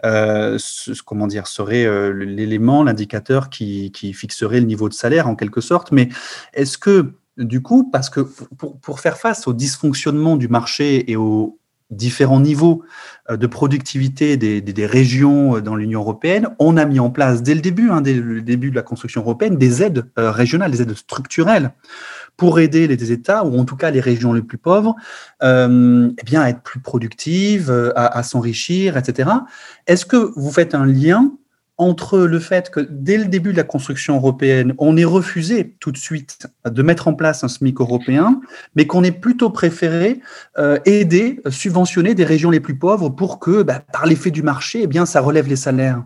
euh, 0.04 0.58
comment 1.06 1.28
dire, 1.28 1.46
serait 1.46 1.84
euh, 1.84 2.10
l'élément, 2.12 2.82
l'indicateur 2.82 3.48
qui, 3.48 3.92
fixerait 4.12 4.58
le 4.58 4.66
niveau 4.66 4.88
de 4.88 4.94
salaire 4.94 5.28
en 5.28 5.36
quelque 5.36 5.60
sorte. 5.60 5.92
Mais 5.92 6.08
est-ce 6.52 6.78
que, 6.78 7.12
du 7.38 7.62
coup, 7.62 7.88
parce 7.88 8.10
que 8.10 8.20
pour, 8.20 8.80
pour 8.80 8.98
faire 8.98 9.18
face 9.18 9.46
au 9.46 9.52
dysfonctionnement 9.52 10.36
du 10.36 10.48
marché 10.48 11.08
et 11.12 11.14
au, 11.14 11.60
différents 11.92 12.40
niveaux 12.40 12.82
euh, 13.30 13.36
de 13.36 13.46
productivité 13.46 14.36
des, 14.36 14.86
régions 14.86 15.56
euh, 15.56 15.60
dans 15.60 15.76
l'Union 15.76 16.00
européenne, 16.00 16.48
on 16.58 16.76
a 16.76 16.84
mis 16.84 16.98
en 16.98 17.10
place 17.10 17.42
dès 17.42 17.54
le 17.54 17.60
début, 17.60 17.90
hein, 17.90 18.00
dès 18.00 18.14
le 18.14 18.42
début 18.42 18.70
de 18.70 18.74
la 18.74 18.82
construction 18.82 19.20
européenne, 19.20 19.56
des 19.56 19.82
aides 19.82 20.06
euh, 20.18 20.30
régionales, 20.30 20.70
des 20.70 20.82
aides 20.82 20.94
structurelles 20.94 21.72
pour 22.36 22.58
aider 22.58 22.86
les 22.86 23.12
États, 23.12 23.44
ou 23.44 23.58
en 23.58 23.64
tout 23.64 23.76
cas 23.76 23.90
les 23.90 24.00
régions 24.00 24.32
les 24.32 24.42
plus 24.42 24.56
pauvres, 24.56 24.96
eh 25.42 26.24
bien, 26.24 26.40
à 26.40 26.48
être 26.48 26.62
plus 26.62 26.80
productives, 26.80 27.70
à 27.94 28.22
s'enrichir, 28.22 28.96
etc. 28.96 29.28
Est-ce 29.86 30.06
que 30.06 30.32
vous 30.34 30.50
faites 30.50 30.74
un 30.74 30.86
lien 30.86 31.30
entre 31.78 32.18
le 32.18 32.38
fait 32.38 32.70
que 32.70 32.80
dès 32.80 33.16
le 33.16 33.24
début 33.24 33.52
de 33.52 33.56
la 33.56 33.64
construction 33.64 34.16
européenne, 34.16 34.74
on 34.78 34.96
ait 34.96 35.04
refusé 35.04 35.74
tout 35.80 35.90
de 35.90 35.96
suite 35.96 36.46
de 36.64 36.82
mettre 36.82 37.08
en 37.08 37.14
place 37.14 37.44
un 37.44 37.48
SMIC 37.48 37.80
européen, 37.80 38.40
mais 38.74 38.86
qu'on 38.86 39.02
ait 39.02 39.10
plutôt 39.10 39.50
préféré 39.50 40.20
euh, 40.58 40.78
aider, 40.84 41.40
subventionner 41.50 42.14
des 42.14 42.24
régions 42.24 42.50
les 42.50 42.60
plus 42.60 42.78
pauvres 42.78 43.08
pour 43.08 43.38
que, 43.38 43.62
bah, 43.62 43.82
par 43.92 44.06
l'effet 44.06 44.30
du 44.30 44.42
marché, 44.42 44.82
eh 44.82 44.86
bien, 44.86 45.06
ça 45.06 45.20
relève 45.20 45.48
les 45.48 45.56
salaires. 45.56 46.04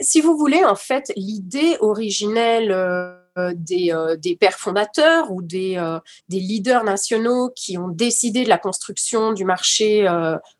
Si 0.00 0.20
vous 0.20 0.36
voulez, 0.36 0.64
en 0.64 0.76
fait, 0.76 1.12
l'idée 1.16 1.76
originelle. 1.80 2.72
Euh, 2.72 3.14
des, 3.54 4.36
pères 4.40 4.58
fondateurs 4.58 5.30
ou 5.30 5.42
des, 5.42 5.80
des, 6.28 6.40
leaders 6.40 6.82
nationaux 6.82 7.52
qui 7.54 7.78
ont 7.78 7.86
décidé 7.86 8.42
de 8.42 8.48
la 8.48 8.58
construction 8.58 9.32
du 9.32 9.44
marché 9.44 10.08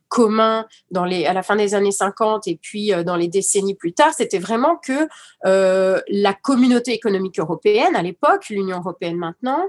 commun 0.09 0.67
dans 0.91 1.05
les, 1.05 1.27
à 1.27 1.33
la 1.33 1.43
fin 1.43 1.57
des 1.57 1.75
années 1.75 1.93
50 1.93 2.47
et 2.47 2.59
puis 2.61 2.93
dans 3.05 3.17
les 3.17 3.29
décennies 3.29 3.75
plus 3.75 3.93
tard, 3.93 4.13
c'était 4.15 4.39
vraiment 4.39 4.77
que 4.77 5.09
la 5.45 6.35
communauté 6.35 6.93
économique 6.93 7.39
européenne, 7.39 7.95
à 7.97 8.03
l'époque, 8.03 8.49
l'Union 8.49 8.79
européenne 8.79 9.17
maintenant, 9.17 9.63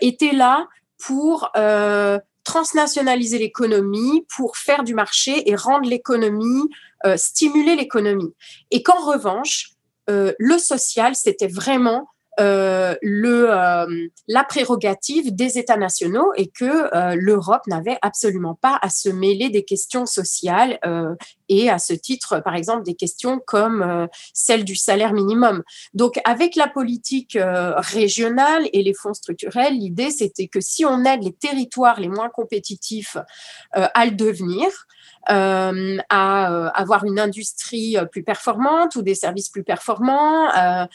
était 0.00 0.32
là 0.32 0.68
pour 0.98 1.50
transnationaliser 2.44 3.38
l'économie, 3.38 4.26
pour 4.34 4.56
faire 4.56 4.84
du 4.84 4.94
marché 4.94 5.48
et 5.48 5.54
rendre 5.54 5.88
l'économie, 5.88 6.68
stimuler 7.16 7.76
l'économie. 7.76 8.34
Et 8.70 8.82
qu'en 8.82 9.00
revanche, 9.04 9.72
le 10.08 10.58
social, 10.58 11.14
c'était 11.14 11.48
vraiment 11.48 12.08
euh, 12.38 12.94
le, 13.02 13.50
euh, 13.50 14.08
la 14.28 14.44
prérogative 14.44 15.34
des 15.34 15.58
États 15.58 15.76
nationaux 15.76 16.32
et 16.36 16.46
que 16.46 16.94
euh, 16.94 17.14
l'Europe 17.18 17.66
n'avait 17.66 17.98
absolument 18.02 18.54
pas 18.54 18.78
à 18.82 18.88
se 18.88 19.08
mêler 19.08 19.50
des 19.50 19.64
questions 19.64 20.06
sociales 20.06 20.78
et 21.48 21.68
à 21.68 21.78
ce 21.78 21.92
titre, 21.92 22.40
par 22.40 22.54
exemple, 22.54 22.84
des 22.84 22.94
questions 22.94 23.40
comme 23.44 24.08
celle 24.32 24.64
du 24.64 24.76
salaire 24.76 25.12
minimum. 25.12 25.62
Donc, 25.94 26.20
avec 26.24 26.54
la 26.54 26.68
politique 26.68 27.36
régionale 27.36 28.68
et 28.72 28.82
les 28.82 28.94
fonds 28.94 29.14
structurels, 29.14 29.74
l'idée, 29.74 30.10
c'était 30.10 30.46
que 30.46 30.60
si 30.60 30.84
on 30.84 31.04
aide 31.04 31.24
les 31.24 31.32
territoires 31.32 32.00
les 32.00 32.08
moins 32.08 32.28
compétitifs 32.28 33.16
à 33.72 34.04
le 34.06 34.12
devenir, 34.12 34.68
à 35.26 36.68
avoir 36.68 37.04
une 37.04 37.18
industrie 37.18 37.96
plus 38.12 38.22
performante 38.22 38.94
ou 38.94 39.02
des 39.02 39.16
services 39.16 39.48
plus 39.48 39.64
performants, 39.64 40.48
à, 40.52 40.88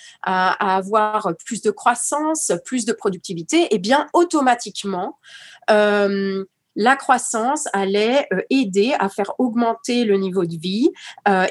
avoir 0.77 1.24
plus 1.33 1.61
de 1.61 1.71
croissance, 1.71 2.51
plus 2.65 2.85
de 2.85 2.93
productivité, 2.93 3.63
et 3.63 3.67
eh 3.71 3.79
bien 3.79 4.07
automatiquement, 4.13 5.17
la 5.67 6.95
croissance 6.97 7.67
allait 7.73 8.27
aider 8.49 8.93
à 8.99 9.09
faire 9.09 9.33
augmenter 9.39 10.03
le 10.03 10.17
niveau 10.17 10.45
de 10.45 10.57
vie 10.57 10.89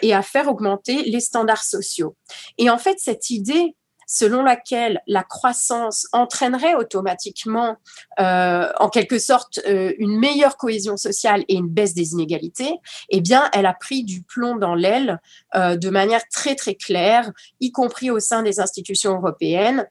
et 0.02 0.14
à 0.14 0.23
faire 0.23 0.49
augmenter 0.49 1.02
les 1.04 1.21
standards 1.21 1.64
sociaux. 1.64 2.14
Et 2.59 2.71
en 2.71 2.78
fait, 2.78 2.99
cette 2.99 3.31
idée 3.31 3.75
selon 4.06 4.42
laquelle 4.42 5.00
la 5.06 5.23
croissance 5.23 6.06
entraînerait 6.12 6.75
automatiquement, 6.75 7.76
euh, 8.20 8.68
en 8.78 8.88
quelque 8.88 9.18
sorte, 9.18 9.61
euh, 9.66 9.92
une 9.99 10.18
meilleure 10.18 10.56
cohésion 10.56 10.96
sociale 10.96 11.44
et 11.49 11.54
une 11.54 11.68
baisse 11.68 11.94
des 11.94 12.12
inégalités, 12.12 12.75
eh 13.08 13.20
bien, 13.20 13.49
elle 13.52 13.66
a 13.66 13.73
pris 13.73 14.04
du 14.04 14.23
plomb 14.23 14.56
dans 14.56 14.75
l'aile 14.75 15.20
euh, 15.54 15.76
de 15.76 15.90
manière 15.90 16.23
très 16.28 16.54
très 16.54 16.75
claire, 16.75 17.32
y 17.61 17.73
compris 17.73 18.11
au 18.11 18.20
sein 18.20 18.42
des 18.42 18.61
institutions 18.61 19.14
européennes, 19.14 19.87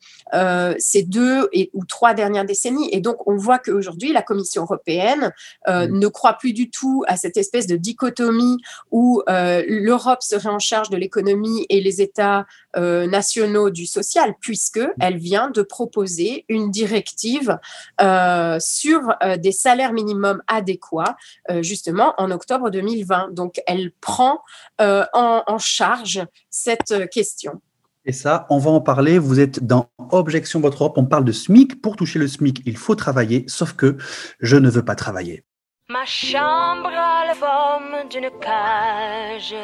ces 0.77 1.03
deux 1.03 1.49
et, 1.53 1.69
ou 1.73 1.85
trois 1.85 2.13
dernières 2.13 2.45
décennies. 2.45 2.89
Et 2.91 3.01
donc, 3.01 3.27
on 3.27 3.35
voit 3.35 3.59
qu'aujourd'hui, 3.59 4.11
la 4.11 4.21
Commission 4.21 4.63
européenne 4.63 5.31
mmh. 5.67 5.85
ne 5.85 6.07
croit 6.07 6.33
plus 6.33 6.53
du 6.53 6.69
tout 6.69 7.03
à 7.07 7.17
cette 7.17 7.37
espèce 7.37 7.67
de 7.67 7.75
dichotomie 7.75 8.57
où 8.91 9.21
l'Europe 9.27 10.23
serait 10.23 10.49
en 10.49 10.59
charge 10.59 10.89
de 10.89 10.97
l'économie 10.97 11.65
et 11.69 11.81
les 11.81 12.01
États 12.01 12.45
nationaux 12.75 13.69
du 13.69 13.85
social 13.85 14.02
puisque 14.39 14.81
elle 14.99 15.17
vient 15.17 15.49
de 15.49 15.61
proposer 15.61 16.45
une 16.49 16.71
directive 16.71 17.57
euh, 18.01 18.57
sur 18.59 18.99
euh, 19.23 19.37
des 19.37 19.51
salaires 19.51 19.93
minimums 19.93 20.41
adéquats, 20.47 21.15
euh, 21.49 21.61
justement 21.63 22.13
en 22.17 22.31
octobre 22.31 22.69
2020. 22.69 23.33
Donc, 23.33 23.61
elle 23.67 23.91
prend 24.01 24.41
en, 24.79 25.57
charge 25.57 26.25
cette 26.49 27.09
question. 27.09 27.61
Et 28.05 28.11
ça, 28.11 28.47
on 28.49 28.57
va 28.57 28.71
en 28.71 28.81
parler. 28.81 29.17
Vous 29.17 29.39
êtes 29.39 29.63
dans 29.63 29.89
Objection 30.11 30.59
Votre 30.59 30.83
Europe. 30.83 30.97
On 30.97 31.05
parle 31.05 31.23
de 31.23 31.31
SMIC. 31.31 31.81
Pour 31.81 31.95
toucher 31.95 32.19
le 32.19 32.27
SMIC, 32.27 32.61
il 32.65 32.75
faut 32.75 32.95
travailler, 32.95 33.45
sauf 33.47 33.73
que 33.73 33.97
je 34.39 34.57
ne 34.57 34.69
veux 34.69 34.83
pas 34.83 34.95
travailler. 34.95 35.45
Ma 35.89 36.05
chambre 36.05 36.89
a 36.89 37.25
la 37.27 37.35
forme 37.35 38.09
d'une 38.09 38.29
cage. 38.41 39.55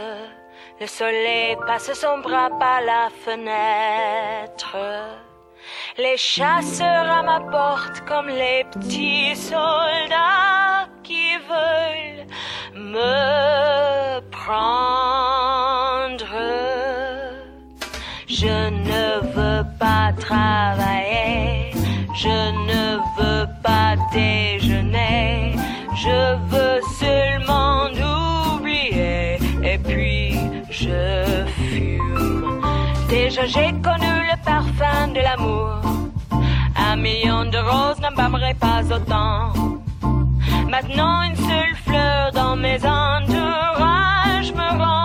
Le 0.81 0.87
soleil 0.87 1.57
passe 1.67 1.91
son 1.93 2.19
bras 2.19 2.49
par 2.57 2.79
la 2.79 3.09
fenêtre. 3.25 4.77
Les 5.97 6.15
chasseurs 6.15 7.11
à 7.11 7.21
ma 7.21 7.41
porte 7.41 7.99
comme 8.07 8.29
les 8.29 8.63
petits 8.71 9.35
soldats 9.35 10.87
qui 11.03 11.35
veulent 11.49 12.25
me 12.75 14.21
prendre. 14.31 15.59
Je 18.29 18.69
ne 18.69 19.19
veux 19.35 19.65
pas 19.77 20.13
travailler, 20.17 21.73
je 22.15 22.51
ne 22.69 22.99
veux 23.17 23.47
pas 23.61 23.97
déjeuner, 24.13 25.57
je 25.93 26.37
veux 26.51 26.79
seulement 27.01 27.78
J'ai 33.29 33.71
connu 33.83 34.13
le 34.31 34.43
parfum 34.43 35.07
de 35.13 35.19
l'amour. 35.19 35.81
Un 36.75 36.95
million 36.95 37.45
de 37.45 37.59
roses 37.59 37.99
n'embâmerait 38.01 38.55
pas 38.55 38.81
autant. 38.91 39.53
Maintenant 40.67 41.21
une 41.21 41.35
seule 41.35 41.75
fleur 41.85 42.31
dans 42.31 42.55
mes 42.55 42.77
entourages 42.83 44.51
me 44.51 44.79
rend 44.83 44.98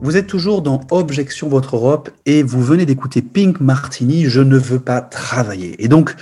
Vous 0.00 0.16
êtes 0.16 0.28
toujours 0.28 0.62
dans 0.62 0.80
Objection 0.90 1.48
Votre 1.48 1.76
Europe 1.76 2.10
et 2.24 2.44
vous 2.44 2.62
venez 2.62 2.86
d'écouter 2.86 3.20
Pink 3.20 3.60
Martini, 3.60 4.26
Je 4.26 4.40
ne 4.40 4.56
veux 4.56 4.78
pas 4.78 5.00
travailler. 5.00 5.82
Et 5.82 5.88
donc, 5.88 6.14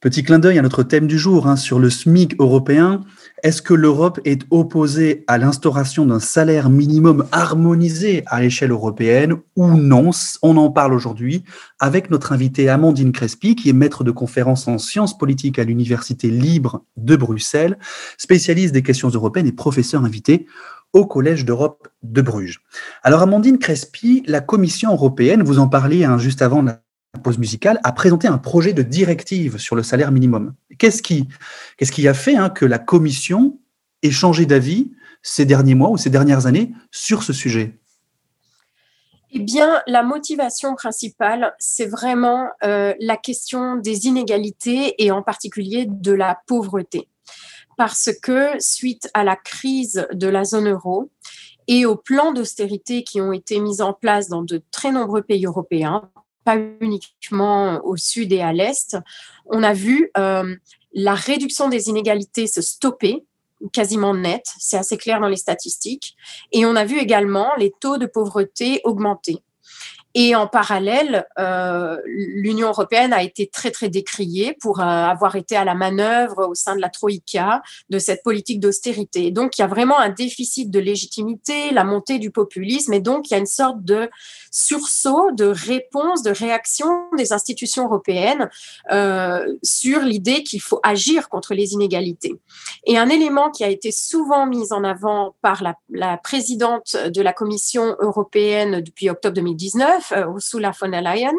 Petit 0.00 0.22
clin 0.22 0.38
d'œil 0.38 0.58
à 0.58 0.62
notre 0.62 0.82
thème 0.82 1.06
du 1.06 1.18
jour 1.18 1.46
hein, 1.46 1.56
sur 1.56 1.78
le 1.78 1.90
SMIC 1.90 2.34
européen. 2.38 3.02
Est-ce 3.42 3.60
que 3.60 3.74
l'Europe 3.74 4.18
est 4.24 4.46
opposée 4.50 5.24
à 5.26 5.36
l'instauration 5.36 6.06
d'un 6.06 6.20
salaire 6.20 6.70
minimum 6.70 7.26
harmonisé 7.32 8.22
à 8.24 8.40
l'échelle 8.40 8.70
européenne 8.70 9.34
ou 9.56 9.68
non? 9.76 10.08
On 10.40 10.56
en 10.56 10.70
parle 10.70 10.94
aujourd'hui 10.94 11.44
avec 11.80 12.10
notre 12.10 12.32
invitée 12.32 12.70
Amandine 12.70 13.12
Crespi, 13.12 13.54
qui 13.54 13.68
est 13.68 13.74
maître 13.74 14.02
de 14.02 14.10
conférence 14.10 14.68
en 14.68 14.78
sciences 14.78 15.18
politiques 15.18 15.58
à 15.58 15.64
l'Université 15.64 16.30
libre 16.30 16.82
de 16.96 17.14
Bruxelles, 17.14 17.76
spécialiste 18.16 18.72
des 18.72 18.82
questions 18.82 19.10
européennes 19.10 19.48
et 19.48 19.52
professeur 19.52 20.02
invité 20.02 20.46
au 20.92 21.06
Collège 21.06 21.44
d'Europe 21.44 21.88
de 22.02 22.20
Bruges. 22.20 22.62
Alors 23.02 23.22
Amandine 23.22 23.58
Crespi, 23.58 24.22
la 24.26 24.40
Commission 24.40 24.92
européenne, 24.92 25.42
vous 25.42 25.58
en 25.58 25.68
parliez 25.68 26.04
hein, 26.04 26.18
juste 26.18 26.42
avant 26.42 26.62
la 26.62 26.80
pause 27.22 27.38
musicale, 27.38 27.80
a 27.84 27.92
présenté 27.92 28.28
un 28.28 28.38
projet 28.38 28.72
de 28.72 28.82
directive 28.82 29.58
sur 29.58 29.76
le 29.76 29.82
salaire 29.82 30.12
minimum. 30.12 30.54
Qu'est-ce 30.78 31.02
qui, 31.02 31.28
qui 31.78 32.08
a 32.08 32.14
fait 32.14 32.36
hein, 32.36 32.50
que 32.50 32.64
la 32.64 32.78
Commission 32.78 33.58
ait 34.02 34.10
changé 34.10 34.46
d'avis 34.46 34.92
ces 35.22 35.44
derniers 35.44 35.74
mois 35.74 35.90
ou 35.90 35.96
ces 35.96 36.10
dernières 36.10 36.46
années 36.46 36.72
sur 36.90 37.22
ce 37.22 37.32
sujet? 37.32 37.78
Eh 39.32 39.38
bien, 39.38 39.80
la 39.86 40.02
motivation 40.02 40.74
principale, 40.74 41.54
c'est 41.60 41.86
vraiment 41.86 42.48
euh, 42.64 42.94
la 42.98 43.16
question 43.16 43.76
des 43.76 44.06
inégalités 44.06 45.04
et 45.04 45.12
en 45.12 45.22
particulier 45.22 45.86
de 45.88 46.12
la 46.12 46.40
pauvreté. 46.46 47.09
Parce 47.80 48.10
que 48.22 48.60
suite 48.60 49.08
à 49.14 49.24
la 49.24 49.36
crise 49.36 50.06
de 50.12 50.28
la 50.28 50.44
zone 50.44 50.68
euro 50.68 51.10
et 51.66 51.86
aux 51.86 51.96
plans 51.96 52.34
d'austérité 52.34 53.04
qui 53.04 53.22
ont 53.22 53.32
été 53.32 53.58
mis 53.58 53.80
en 53.80 53.94
place 53.94 54.28
dans 54.28 54.42
de 54.42 54.62
très 54.70 54.92
nombreux 54.92 55.22
pays 55.22 55.46
européens, 55.46 56.10
pas 56.44 56.58
uniquement 56.82 57.80
au 57.82 57.96
sud 57.96 58.34
et 58.34 58.42
à 58.42 58.52
l'est, 58.52 58.98
on 59.46 59.62
a 59.62 59.72
vu 59.72 60.10
euh, 60.18 60.54
la 60.92 61.14
réduction 61.14 61.70
des 61.70 61.88
inégalités 61.88 62.46
se 62.46 62.60
stopper 62.60 63.24
quasiment 63.72 64.12
net, 64.12 64.44
c'est 64.58 64.76
assez 64.76 64.98
clair 64.98 65.18
dans 65.18 65.28
les 65.28 65.36
statistiques, 65.36 66.16
et 66.52 66.66
on 66.66 66.76
a 66.76 66.84
vu 66.84 66.98
également 66.98 67.48
les 67.56 67.72
taux 67.80 67.96
de 67.96 68.04
pauvreté 68.04 68.82
augmenter. 68.84 69.42
Et 70.14 70.34
en 70.34 70.48
parallèle, 70.48 71.26
euh, 71.38 71.96
l'Union 72.04 72.68
européenne 72.68 73.12
a 73.12 73.22
été 73.22 73.46
très 73.46 73.70
très 73.70 73.88
décriée 73.88 74.56
pour 74.60 74.80
euh, 74.80 74.82
avoir 74.82 75.36
été 75.36 75.56
à 75.56 75.64
la 75.64 75.74
manœuvre 75.74 76.48
au 76.48 76.54
sein 76.56 76.74
de 76.74 76.80
la 76.80 76.88
troïka 76.88 77.62
de 77.90 77.98
cette 78.00 78.24
politique 78.24 78.58
d'austérité. 78.58 79.30
Donc 79.30 79.56
il 79.56 79.60
y 79.60 79.64
a 79.64 79.68
vraiment 79.68 80.00
un 80.00 80.08
déficit 80.08 80.70
de 80.70 80.80
légitimité, 80.80 81.70
la 81.70 81.84
montée 81.84 82.18
du 82.18 82.32
populisme, 82.32 82.92
et 82.92 83.00
donc 83.00 83.30
il 83.30 83.34
y 83.34 83.36
a 83.36 83.38
une 83.38 83.46
sorte 83.46 83.84
de 83.84 84.10
sursaut, 84.50 85.30
de 85.30 85.46
réponse, 85.46 86.22
de 86.22 86.32
réaction 86.32 86.88
des 87.16 87.32
institutions 87.32 87.84
européennes 87.84 88.50
euh, 88.90 89.46
sur 89.62 90.00
l'idée 90.00 90.42
qu'il 90.42 90.60
faut 90.60 90.80
agir 90.82 91.28
contre 91.28 91.54
les 91.54 91.72
inégalités. 91.72 92.34
Et 92.84 92.98
un 92.98 93.08
élément 93.08 93.50
qui 93.50 93.62
a 93.62 93.68
été 93.68 93.92
souvent 93.92 94.46
mis 94.46 94.72
en 94.72 94.82
avant 94.82 95.36
par 95.40 95.62
la, 95.62 95.76
la 95.88 96.16
présidente 96.16 96.96
de 96.96 97.22
la 97.22 97.32
Commission 97.32 97.94
européenne 98.00 98.80
depuis 98.80 99.08
octobre 99.08 99.36
2019 99.36 99.99
euh, 100.12 100.26
Ursula 100.26 100.72
von 100.72 100.88
der 100.88 101.02
Leyen, 101.02 101.34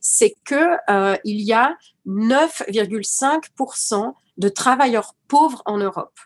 c'est 0.00 0.34
que 0.44 0.76
euh, 0.90 1.16
il 1.24 1.40
y 1.40 1.52
a 1.52 1.76
9,5% 2.06 4.12
de 4.36 4.48
travailleurs 4.48 5.14
pauvres 5.28 5.62
en 5.64 5.78
Europe. 5.78 6.18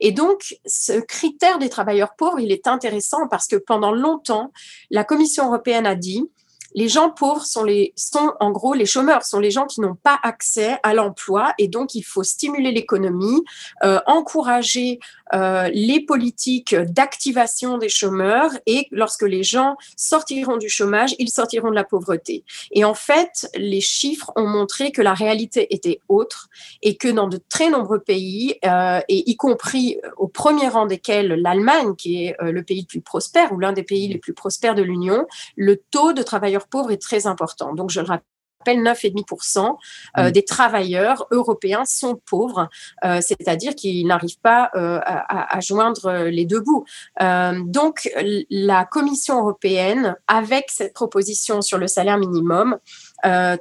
Et 0.00 0.12
donc, 0.12 0.56
ce 0.66 1.00
critère 1.00 1.58
des 1.58 1.68
travailleurs 1.68 2.14
pauvres, 2.16 2.40
il 2.40 2.52
est 2.52 2.66
intéressant 2.66 3.28
parce 3.28 3.46
que 3.46 3.56
pendant 3.56 3.92
longtemps, 3.92 4.52
la 4.90 5.04
Commission 5.04 5.46
européenne 5.46 5.86
a 5.86 5.94
dit, 5.94 6.30
les 6.76 6.90
gens 6.90 7.10
pauvres 7.10 7.46
sont, 7.46 7.64
les, 7.64 7.94
sont 7.96 8.34
en 8.38 8.50
gros 8.50 8.74
les 8.74 8.84
chômeurs, 8.84 9.24
sont 9.24 9.40
les 9.40 9.50
gens 9.50 9.64
qui 9.64 9.80
n'ont 9.80 9.96
pas 9.96 10.18
accès 10.22 10.76
à 10.82 10.92
l'emploi 10.92 11.54
et 11.58 11.68
donc 11.68 11.94
il 11.94 12.02
faut 12.02 12.22
stimuler 12.22 12.70
l'économie, 12.70 13.42
euh, 13.82 13.98
encourager 14.06 15.00
euh, 15.34 15.70
les 15.72 16.00
politiques 16.00 16.74
d'activation 16.74 17.78
des 17.78 17.88
chômeurs 17.88 18.50
et 18.66 18.86
lorsque 18.90 19.22
les 19.22 19.42
gens 19.42 19.76
sortiront 19.96 20.58
du 20.58 20.68
chômage, 20.68 21.16
ils 21.18 21.30
sortiront 21.30 21.70
de 21.70 21.74
la 21.74 21.82
pauvreté. 21.82 22.44
Et 22.72 22.84
en 22.84 22.94
fait, 22.94 23.48
les 23.56 23.80
chiffres 23.80 24.30
ont 24.36 24.46
montré 24.46 24.92
que 24.92 25.00
la 25.00 25.14
réalité 25.14 25.74
était 25.74 26.00
autre 26.08 26.48
et 26.82 26.96
que 26.96 27.08
dans 27.08 27.26
de 27.26 27.40
très 27.48 27.70
nombreux 27.70 28.00
pays, 28.00 28.54
euh, 28.66 29.00
et 29.08 29.30
y 29.30 29.36
compris 29.36 29.98
au 30.18 30.28
premier 30.28 30.68
rang 30.68 30.84
desquels 30.84 31.28
l'Allemagne, 31.28 31.96
qui 31.96 32.24
est 32.24 32.36
le 32.40 32.62
pays 32.62 32.82
le 32.82 32.86
plus 32.86 33.00
prospère 33.00 33.52
ou 33.52 33.58
l'un 33.58 33.72
des 33.72 33.82
pays 33.82 34.08
les 34.08 34.18
plus 34.18 34.34
prospères 34.34 34.74
de 34.74 34.82
l'Union, 34.82 35.26
le 35.56 35.76
taux 35.90 36.12
de 36.12 36.22
travailleurs 36.22 36.65
pauvres 36.70 36.90
est 36.90 37.02
très 37.02 37.26
important. 37.26 37.74
Donc, 37.74 37.90
je 37.90 38.00
le 38.00 38.06
rappelle. 38.06 38.26
9,5% 38.74 39.76
euh, 40.18 40.28
mm. 40.28 40.30
des 40.32 40.44
travailleurs 40.44 41.26
européens 41.30 41.84
sont 41.84 42.20
pauvres, 42.28 42.68
euh, 43.04 43.20
c'est-à-dire 43.20 43.74
qu'ils 43.74 44.06
n'arrivent 44.06 44.40
pas 44.40 44.70
euh, 44.74 44.98
à, 45.04 45.60
joindre 45.60 46.24
les 46.24 46.44
deux 46.44 46.60
bouts. 46.60 46.84
donc, 47.20 48.10
la 48.50 48.84
Commission 48.84 49.38
européenne, 49.40 50.16
avec 50.26 50.66
cette 50.68 50.94
proposition 50.94 51.62
sur 51.62 51.78
le 51.78 51.86
salaire 51.86 52.18
minimum, 52.18 52.78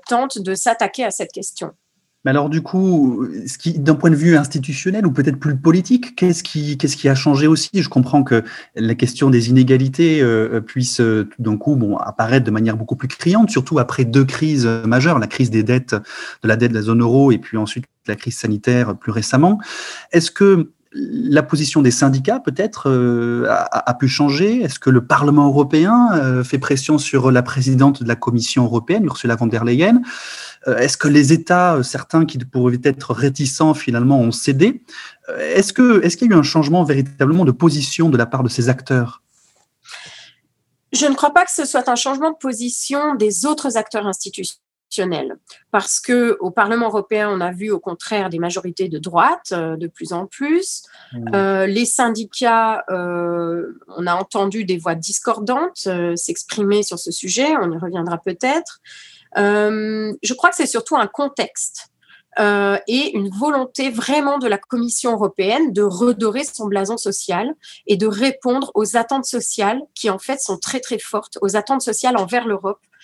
tente 0.07 0.39
de 0.39 0.55
s'attaquer 0.55 1.05
à 1.05 1.11
cette 1.11 1.31
question. 1.31 1.73
Mais 2.25 2.31
alors 2.31 2.49
du 2.49 2.61
coup, 2.61 3.27
d'un 3.75 3.95
point 3.95 4.09
de 4.09 4.15
vue 4.15 4.35
institutionnel 4.35 5.05
ou 5.05 5.11
peut-être 5.11 5.37
plus 5.37 5.55
politique, 5.55 6.15
qu'est-ce 6.15 6.43
qui, 6.43 6.75
qu'est-ce 6.77 6.97
qui 6.97 7.07
a 7.07 7.15
changé 7.15 7.45
aussi? 7.45 7.69
Je 7.73 7.87
comprends 7.87 8.23
que 8.23 8.43
la 8.75 8.95
question 8.95 9.29
des 9.29 9.49
inégalités 9.49 10.21
euh, 10.21 10.59
puisse 10.59 10.99
euh, 11.01 11.29
tout 11.29 11.41
d'un 11.41 11.55
coup 11.55 11.75
bon, 11.75 11.97
apparaître 11.97 12.43
de 12.43 12.51
manière 12.51 12.77
beaucoup 12.77 12.95
plus 12.95 13.07
criante, 13.07 13.51
surtout 13.51 13.77
après 13.77 14.05
deux 14.05 14.25
crises 14.25 14.65
majeures, 14.65 15.19
la 15.19 15.27
crise 15.27 15.51
des 15.51 15.61
dettes, 15.61 15.93
de 15.93 16.47
la 16.47 16.55
dette 16.55 16.71
de 16.71 16.75
la 16.75 16.81
zone 16.81 17.01
euro 17.01 17.31
et 17.31 17.37
puis 17.37 17.57
ensuite 17.57 17.85
la 18.07 18.15
crise 18.15 18.37
sanitaire 18.37 18.97
plus 18.97 19.11
récemment. 19.11 19.59
Est-ce 20.11 20.31
que 20.31 20.71
la 20.97 21.43
position 21.43 21.81
des 21.81 21.91
syndicats 21.91 22.39
peut-être 22.39 22.89
euh, 22.89 23.47
a, 23.49 23.93
pu 23.95 24.07
changer? 24.07 24.61
Est-ce 24.61 24.79
que 24.79 24.89
le 24.89 25.05
Parlement 25.05 25.47
européen 25.47 26.09
euh, 26.13 26.43
fait 26.43 26.57
pression 26.57 26.97
sur 26.97 27.31
la 27.31 27.43
présidente 27.43 28.01
de 28.01 28.07
la 28.07 28.15
Commission 28.15 28.63
européenne, 28.63 29.05
Ursula 29.05 29.35
von 29.35 29.47
der 29.47 29.65
Leyen? 29.65 30.01
Euh, 30.67 30.77
est-ce 30.77 30.97
que 30.97 31.09
les 31.09 31.33
États, 31.33 31.83
certains 31.83 32.25
qui 32.25 32.37
pourraient 32.37 32.79
être 32.83 33.13
réticents, 33.13 33.73
finalement, 33.73 34.19
ont 34.19 34.31
cédé? 34.31 34.83
Est-ce 35.37 35.73
qu'il 35.73 36.01
est 36.03 36.21
y 36.21 36.25
a 36.25 36.27
eu 36.27 36.39
un 36.39 36.43
changement 36.43 36.83
véritablement 36.83 37.43
de 37.45 37.51
position 37.51 38.09
de 38.09 38.17
la 38.17 38.25
part 38.25 38.43
de 38.43 38.49
ces 38.49 38.69
acteurs? 38.69 39.21
Je 40.93 41.05
ne 41.07 41.13
crois 41.13 41.33
pas 41.33 41.43
que 41.43 41.51
ce 41.51 41.65
soit 41.65 41.89
un 41.89 41.95
changement 41.95 42.31
de 42.31 42.37
position 42.37 43.15
des 43.15 43.45
autres 43.45 43.75
acteurs 43.75 44.07
institutionnels 44.07 44.64
parce 45.71 45.99
que 45.99 46.37
au 46.39 46.51
Parlement 46.51 46.87
européen, 46.87 47.29
on 47.31 47.41
a 47.41 47.51
vu 47.51 47.71
au 47.71 47.79
contraire 47.79 48.29
des 48.29 48.39
majorités 48.39 48.87
de 48.87 48.97
droite 48.97 49.53
de 49.53 49.87
plus 49.87 50.13
en 50.13 50.25
plus. 50.25 50.83
Mmh. 51.13 51.63
les 51.65 51.85
syndicats, 51.85 52.83
on 52.89 54.07
a 54.07 54.15
entendu 54.15 54.65
des 54.65 54.77
voix 54.77 54.95
discordantes 54.95 55.87
s'exprimer 56.15 56.83
sur 56.83 56.99
ce 56.99 57.11
sujet, 57.11 57.55
on 57.61 57.71
y 57.71 57.77
reviendra 57.77 58.17
peut-être. 58.17 58.81
Euh, 59.37 60.13
je 60.23 60.33
crois 60.33 60.49
que 60.49 60.55
c'est 60.55 60.65
surtout 60.65 60.95
un 60.95 61.07
contexte. 61.07 61.89
Euh, 62.37 62.77
et 62.87 63.15
une 63.15 63.29
volonté 63.29 63.89
vraiment 63.89 64.39
de 64.39 64.47
la 64.47 64.57
Commission 64.57 65.13
européenne 65.13 65.71
de 65.71 65.81
redorer 65.83 66.43
son 66.43 66.67
blason 66.67 66.97
social 66.97 67.53
et 67.87 67.95
de 67.95 68.07
répondre 68.07 68.73
aux 68.75 68.97
attentes 68.97 69.23
sociales 69.23 69.79
qui 69.93 70.09
en 70.09 70.19
fait 70.19 70.41
sont 70.41 70.57
très 70.57 70.81
très 70.81 70.99
fortes, 70.99 71.37
aux 71.41 71.55
attentes 71.55 71.81
sociales 71.81 72.17
envers 72.17 72.45
l'Europe 72.45 72.81
euh, 72.83 72.94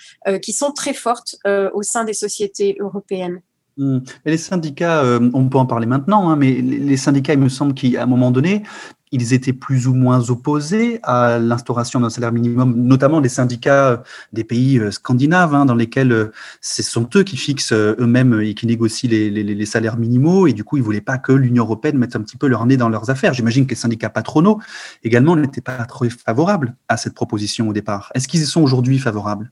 qui 0.42 0.54
sont 0.54 0.72
très 0.72 0.94
fortes 0.94 1.36
au 1.46 1.84
sein 1.84 2.04
des 2.04 2.14
sociétés 2.14 2.78
européennes. 2.80 3.42
Mmh. 3.78 4.00
les 4.26 4.38
syndicats, 4.38 5.04
on 5.34 5.48
peut 5.48 5.58
en 5.58 5.66
parler 5.66 5.86
maintenant, 5.86 6.30
hein, 6.30 6.36
mais 6.36 6.62
les 6.62 6.98
syndicats, 6.98 7.34
il 7.34 7.40
me 7.40 7.50
semble 7.50 7.74
qu'à 7.74 8.04
un 8.04 8.06
moment 8.06 8.32
donné, 8.32 8.64
ils 9.12 9.34
étaient 9.34 9.54
plus 9.54 9.88
ou 9.88 9.94
moins 9.94 10.30
opposés 10.30 11.00
à 11.04 11.38
l'instauration 11.38 12.00
d'un 12.00 12.10
salaire 12.10 12.32
minimum, 12.32 12.76
notamment 12.76 13.20
les 13.20 13.30
syndicats 13.30 13.90
euh, 13.90 13.98
des 14.32 14.44
pays 14.44 14.80
euh, 14.80 14.92
scandinaves, 14.92 15.54
hein, 15.54 15.66
dans 15.66 15.76
lesquels 15.76 16.12
euh, 16.12 16.32
ce 16.62 16.82
sont 16.82 17.08
eux 17.16 17.24
qui 17.24 17.38
fixent 17.38 17.74
eux-mêmes 17.74 18.40
et 18.42 18.54
qui 18.54 18.68
négocient 18.68 19.10
les, 19.10 19.66
salaires 19.66 19.98
minimaux, 19.98 20.48
et 20.48 20.54
du 20.54 20.64
coup, 20.64 20.78
ils 20.78 20.84
voulaient 20.84 21.02
pas 21.02 21.18
que 21.18 21.32
l'Union 21.32 21.64
européenne 21.64 21.98
mette 21.98 22.16
un 22.16 22.22
petit 22.22 22.38
peu 22.38 22.48
leur 22.48 22.66
nez 22.66 22.78
dans 22.78 22.90
leurs 22.90 23.10
affaires. 23.10 23.34
J'imagine 23.34 23.66
que 23.66 23.72
les 23.72 23.76
syndicats 23.76 24.10
patronaux 24.10 24.60
également 25.04 25.36
n'étaient 25.36 25.62
pas 25.62 25.84
trop 25.86 26.06
favorables 26.10 26.76
à 26.88 26.98
cette 26.98 27.14
proposition 27.14 27.70
au 27.70 27.74
départ. 27.74 28.12
Est-ce 28.16 28.28
qu'ils 28.28 28.42
y 28.42 28.46
sont 28.46 28.62
aujourd'hui 28.62 28.98
favorables? 28.98 29.52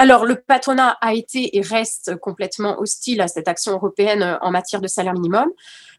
Alors, 0.00 0.24
le 0.24 0.36
patronat 0.36 0.96
a 1.02 1.12
été 1.12 1.58
et 1.58 1.60
reste 1.60 2.16
complètement 2.16 2.80
hostile 2.80 3.20
à 3.20 3.28
cette 3.28 3.48
action 3.48 3.72
européenne 3.72 4.38
en 4.40 4.50
matière 4.50 4.80
de 4.80 4.88
salaire 4.88 5.12
minimum. 5.12 5.50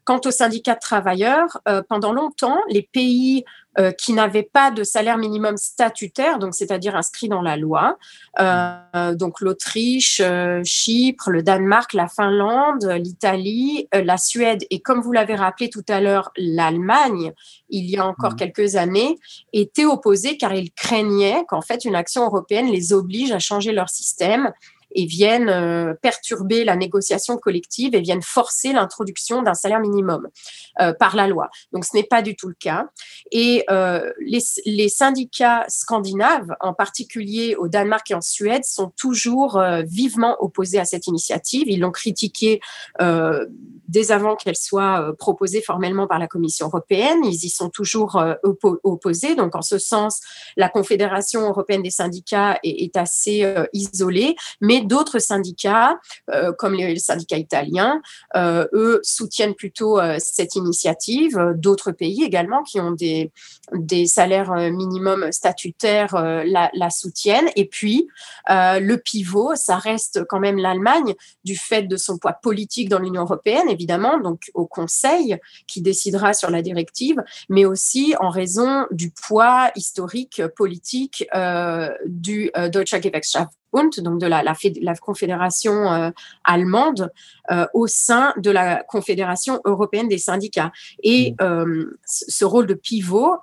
Quant 0.04 0.20
aux 0.24 0.32
syndicats 0.32 0.74
de 0.74 0.80
travailleurs, 0.80 1.60
euh, 1.68 1.80
pendant 1.88 2.12
longtemps, 2.12 2.58
les 2.68 2.82
pays 2.82 3.44
euh, 3.78 3.92
qui 3.92 4.12
n'avaient 4.12 4.42
pas 4.42 4.72
de 4.72 4.82
salaire 4.82 5.16
minimum 5.16 5.56
statutaire, 5.56 6.40
donc 6.40 6.54
c'est-à-dire 6.54 6.96
inscrit 6.96 7.28
dans 7.28 7.40
la 7.40 7.56
loi, 7.56 7.96
euh, 8.40 9.14
donc 9.14 9.40
l'Autriche, 9.40 10.20
Chypre, 10.64 11.30
le 11.30 11.42
Danemark, 11.42 11.92
la 11.92 12.08
Finlande, 12.08 12.84
l'Italie, 12.84 13.88
la 13.92 14.18
Suède 14.18 14.66
et 14.70 14.80
comme 14.80 15.00
vous 15.00 15.12
l'avez 15.12 15.36
rappelé 15.36 15.70
tout 15.70 15.84
à 15.88 16.00
l'heure, 16.00 16.32
l'Allemagne, 16.36 17.32
il 17.70 17.88
y 17.88 17.96
a 17.96 18.04
encore 18.04 18.32
mmh. 18.32 18.36
quelques 18.36 18.76
années, 18.76 19.18
étaient 19.52 19.86
opposés 19.86 20.36
car 20.36 20.52
ils 20.52 20.72
craignaient 20.72 21.44
qu'en 21.48 21.62
fait 21.62 21.84
une 21.84 21.94
action 21.94 22.24
européenne 22.24 22.66
les 22.66 22.92
oblige 22.92 23.32
à 23.32 23.38
changer 23.38 23.72
leur 23.72 23.88
système 23.88 24.52
et 24.94 25.06
viennent 25.06 25.48
euh, 25.48 25.94
perturber 26.00 26.64
la 26.64 26.76
négociation 26.76 27.36
collective 27.36 27.94
et 27.94 28.00
viennent 28.00 28.22
forcer 28.22 28.72
l'introduction 28.72 29.42
d'un 29.42 29.54
salaire 29.54 29.80
minimum 29.80 30.28
euh, 30.80 30.92
par 30.92 31.16
la 31.16 31.26
loi. 31.26 31.50
Donc 31.72 31.84
ce 31.84 31.96
n'est 31.96 32.02
pas 32.02 32.22
du 32.22 32.36
tout 32.36 32.48
le 32.48 32.56
cas. 32.58 32.86
Et 33.30 33.64
euh, 33.70 34.12
les, 34.20 34.88
syndicats 34.88 35.64
scandinaves, 35.68 36.54
en 36.60 36.74
particulier 36.74 37.54
au 37.56 37.68
Danemark 37.68 38.10
et 38.10 38.14
en 38.14 38.20
Suède, 38.20 38.64
sont 38.64 38.92
toujours 38.96 39.62
vivement 39.86 40.36
opposés 40.40 40.78
à 40.78 40.84
cette 40.84 41.06
initiative. 41.06 41.64
Ils 41.68 41.80
l'ont 41.80 41.90
critiquée 41.90 42.60
dès 43.88 44.10
avant 44.10 44.36
qu'elle 44.36 44.56
soit 44.56 45.14
proposée 45.18 45.62
formellement 45.62 46.06
par 46.06 46.18
la 46.18 46.26
Commission 46.26 46.66
européenne. 46.66 47.24
Ils 47.24 47.44
y 47.44 47.48
sont 47.48 47.70
toujours 47.70 48.22
opposés. 48.82 49.34
Donc 49.34 49.54
en 49.54 49.62
ce 49.62 49.78
sens, 49.78 50.20
la 50.56 50.68
Confédération 50.68 51.48
européenne 51.48 51.82
des 51.82 51.90
syndicats 51.90 52.58
est, 52.62 52.84
est 52.84 52.96
assez 52.96 53.46
isolée, 53.72 54.36
mais 54.60 54.81
d'autres 54.82 55.18
syndicats, 55.18 55.98
euh, 56.30 56.52
comme 56.52 56.74
les, 56.74 56.98
syndicats 56.98 57.38
italiens, 57.38 58.00
euh, 58.36 58.66
eux 58.72 59.00
soutiennent 59.02 59.54
plutôt 59.54 59.98
euh, 59.98 60.16
cette 60.18 60.56
initiative. 60.56 61.52
D'autres 61.56 61.92
pays 61.92 62.22
également 62.24 62.62
qui 62.62 62.80
ont 62.80 62.92
des, 62.92 63.32
des 63.72 64.06
salaires 64.06 64.54
minimums 64.70 65.32
statutaires 65.32 66.14
la, 66.44 66.90
soutiennent. 66.90 67.48
Et 67.56 67.66
puis, 67.66 68.08
le 68.48 68.96
pivot, 68.96 69.54
ça 69.54 69.76
reste 69.76 70.24
quand 70.24 70.40
même 70.40 70.58
l'Allemagne 70.58 71.14
du 71.44 71.56
fait 71.56 71.82
de 71.82 71.96
son 71.96 72.18
poids 72.18 72.34
politique 72.34 72.88
dans 72.88 72.98
l'Union 72.98 73.22
européenne, 73.22 73.68
évidemment, 73.68 74.18
donc 74.18 74.50
au 74.54 74.66
Conseil 74.66 75.38
qui 75.66 75.80
décidera 75.80 76.34
sur 76.34 76.50
la 76.50 76.62
directive, 76.62 77.22
mais 77.48 77.64
aussi 77.64 78.14
en 78.20 78.28
raison 78.28 78.86
du 78.90 79.10
poids 79.10 79.70
historique 79.76 80.42
politique 80.56 81.26
du 82.06 82.50
Deutsche 82.70 83.00
Gewerkschaft 83.00 83.52
donc 83.72 84.20
de 84.20 84.26
la, 84.26 84.42
la, 84.42 84.94
confédération 84.96 85.92
euh, 85.92 86.10
allemande, 86.44 87.10
euh, 87.50 87.66
au 87.74 87.86
sein 87.86 88.34
de 88.36 88.50
la 88.50 88.82
confédération 88.84 89.60
européenne 89.64 90.08
des 90.08 90.18
syndicats. 90.18 90.72
Et 91.02 91.32
mmh. 91.32 91.44
euh, 91.44 91.98
ce 92.04 92.44
rôle 92.44 92.66
de 92.66 92.74
pivot 92.74 93.36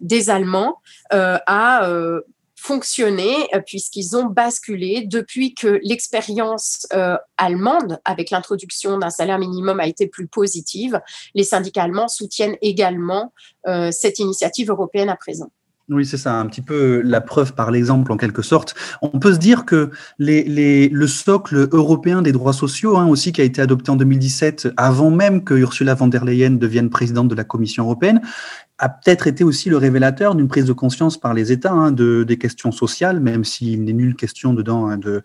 des 0.00 0.30
Allemands 0.30 0.80
a 1.10 1.88
fonctionné 2.56 3.48
puisqu'ils 3.66 4.16
ont 4.16 4.26
basculé 4.26 5.04
depuis 5.06 5.54
que 5.54 5.80
l'expérience 5.82 6.86
allemande 7.36 7.98
avec 8.04 8.30
l'introduction 8.30 8.98
d'un 8.98 9.10
salaire 9.10 9.38
minimum 9.38 9.80
a 9.80 9.86
été 9.86 10.06
plus 10.06 10.26
positive. 10.26 11.00
Les 11.34 11.44
syndicats 11.44 11.84
allemands 11.84 12.08
soutiennent 12.08 12.56
également 12.60 13.32
cette 13.90 14.18
initiative 14.18 14.70
européenne 14.70 15.08
à 15.08 15.16
présent. 15.16 15.50
Oui, 15.92 16.06
c'est 16.06 16.18
ça, 16.18 16.38
un 16.38 16.46
petit 16.46 16.60
peu 16.62 17.02
la 17.02 17.20
preuve 17.20 17.52
par 17.52 17.72
l'exemple 17.72 18.12
en 18.12 18.16
quelque 18.16 18.42
sorte. 18.42 18.76
On 19.02 19.18
peut 19.18 19.32
se 19.32 19.38
dire 19.38 19.64
que 19.64 19.90
le 20.18 21.06
socle 21.08 21.68
européen 21.72 22.22
des 22.22 22.30
droits 22.30 22.52
sociaux, 22.52 22.96
hein, 22.96 23.08
aussi 23.08 23.32
qui 23.32 23.40
a 23.40 23.44
été 23.44 23.60
adopté 23.60 23.90
en 23.90 23.96
2017, 23.96 24.68
avant 24.76 25.10
même 25.10 25.42
que 25.42 25.54
Ursula 25.54 25.94
von 25.94 26.06
der 26.06 26.24
Leyen 26.24 26.52
devienne 26.52 26.90
présidente 26.90 27.26
de 27.26 27.34
la 27.34 27.42
Commission 27.42 27.84
européenne, 27.84 28.20
a 28.78 28.88
peut-être 28.88 29.26
été 29.26 29.44
aussi 29.44 29.68
le 29.68 29.76
révélateur 29.76 30.34
d'une 30.34 30.48
prise 30.48 30.64
de 30.64 30.72
conscience 30.72 31.18
par 31.18 31.34
les 31.34 31.52
États 31.52 31.72
hein, 31.72 31.92
de, 31.92 32.24
des 32.24 32.38
questions 32.38 32.72
sociales, 32.72 33.20
même 33.20 33.44
s'il 33.44 33.84
n'est 33.84 33.92
nulle 33.92 34.14
question 34.14 34.54
dedans, 34.54 34.86
hein, 34.86 34.96
de, 34.96 35.22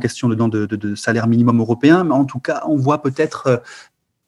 question 0.00 0.28
dedans 0.28 0.48
de, 0.48 0.94
salaire 0.94 1.26
minimum 1.26 1.60
européen. 1.60 2.04
Mais 2.04 2.14
en 2.14 2.24
tout 2.24 2.40
cas, 2.40 2.62
on 2.66 2.76
voit 2.76 3.02
peut-être 3.02 3.62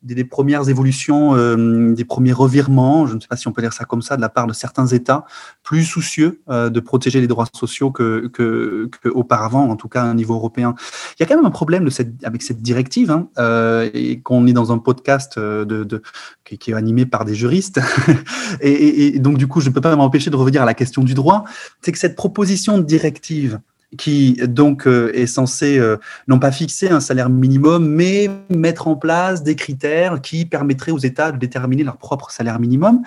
euh, 0.02 0.14
des, 0.14 0.24
premières 0.24 0.68
évolutions, 0.68 1.34
euh, 1.34 1.92
des 1.92 2.04
premiers 2.04 2.32
revirements, 2.32 3.06
je 3.06 3.14
ne 3.14 3.20
sais 3.20 3.28
pas 3.28 3.36
si 3.36 3.48
on 3.48 3.52
peut 3.52 3.62
dire 3.62 3.72
ça 3.72 3.84
comme 3.84 4.02
ça, 4.02 4.16
de 4.16 4.20
la 4.20 4.28
part 4.28 4.46
de 4.46 4.52
certains 4.52 4.86
États 4.86 5.24
plus 5.62 5.84
soucieux 5.84 6.40
euh, 6.50 6.70
de 6.70 6.80
protéger 6.80 7.20
les 7.20 7.26
droits 7.26 7.46
sociaux 7.54 7.90
que, 7.90 8.28
que, 8.32 8.88
que, 9.02 9.08
auparavant, 9.08 9.68
en 9.68 9.76
tout 9.76 9.88
cas 9.88 10.02
à 10.02 10.06
un 10.06 10.14
niveau 10.14 10.34
européen. 10.34 10.74
Il 11.18 11.22
y 11.22 11.24
a 11.24 11.26
quand 11.26 11.36
même 11.36 11.46
un 11.46 11.50
problème 11.50 11.84
de 11.84 11.90
cette, 11.90 12.24
avec 12.24 12.42
cette 12.42 12.62
directive, 12.62 13.10
hein, 13.10 13.28
euh, 13.38 13.90
et 13.94 14.20
qu'on 14.20 14.46
est 14.46 14.52
dans 14.52 14.72
un 14.72 14.78
podcast 14.78 15.38
de, 15.38 15.64
de 15.64 16.02
qui, 16.44 16.58
qui, 16.58 16.70
est 16.72 16.74
animé 16.74 17.06
par 17.06 17.24
des 17.24 17.34
juristes, 17.34 17.80
et, 18.60 19.06
et, 19.06 19.18
donc 19.18 19.38
du 19.38 19.46
coup 19.46 19.60
je 19.60 19.68
ne 19.68 19.74
peux 19.74 19.80
pas 19.80 19.94
m'empêcher 19.94 20.30
de 20.30 20.36
revenir 20.36 20.62
à 20.62 20.66
la 20.66 20.74
question 20.74 21.02
du 21.02 21.14
droit, 21.14 21.44
c'est 21.80 21.92
que 21.92 21.98
cette 21.98 22.16
proposition 22.16 22.78
de 22.78 22.82
directive 22.82 23.60
qui 23.98 24.34
donc 24.46 24.86
euh, 24.86 25.10
est 25.14 25.26
censé 25.26 25.78
euh, 25.78 25.96
non 26.28 26.38
pas 26.38 26.52
fixer 26.52 26.88
un 26.88 27.00
salaire 27.00 27.28
minimum, 27.28 27.86
mais 27.86 28.30
mettre 28.48 28.88
en 28.88 28.96
place 28.96 29.42
des 29.42 29.56
critères 29.56 30.20
qui 30.20 30.44
permettraient 30.44 30.92
aux 30.92 30.98
États 30.98 31.32
de 31.32 31.38
déterminer 31.38 31.84
leur 31.84 31.96
propre 31.96 32.30
salaire 32.30 32.58
minimum. 32.58 33.02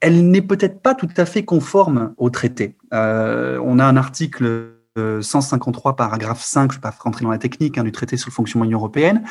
Elle 0.00 0.30
n'est 0.30 0.42
peut-être 0.42 0.80
pas 0.80 0.94
tout 0.94 1.08
à 1.16 1.24
fait 1.24 1.44
conforme 1.44 2.14
au 2.18 2.30
traité. 2.30 2.76
Euh, 2.92 3.60
on 3.64 3.78
a 3.78 3.84
un 3.84 3.96
article 3.96 4.77
153 5.20 5.96
paragraphe 5.96 6.42
5, 6.42 6.72
je 6.72 6.76
ne 6.76 6.80
vais 6.80 6.82
pas 6.82 6.94
rentrer 6.98 7.24
dans 7.24 7.30
la 7.30 7.38
technique 7.38 7.78
hein, 7.78 7.84
du 7.84 7.92
traité 7.92 8.16
sur 8.16 8.30
le 8.30 8.34
fonctionnement 8.34 8.64
de 8.64 8.68
l'Union 8.68 8.78
européenne, 8.78 9.22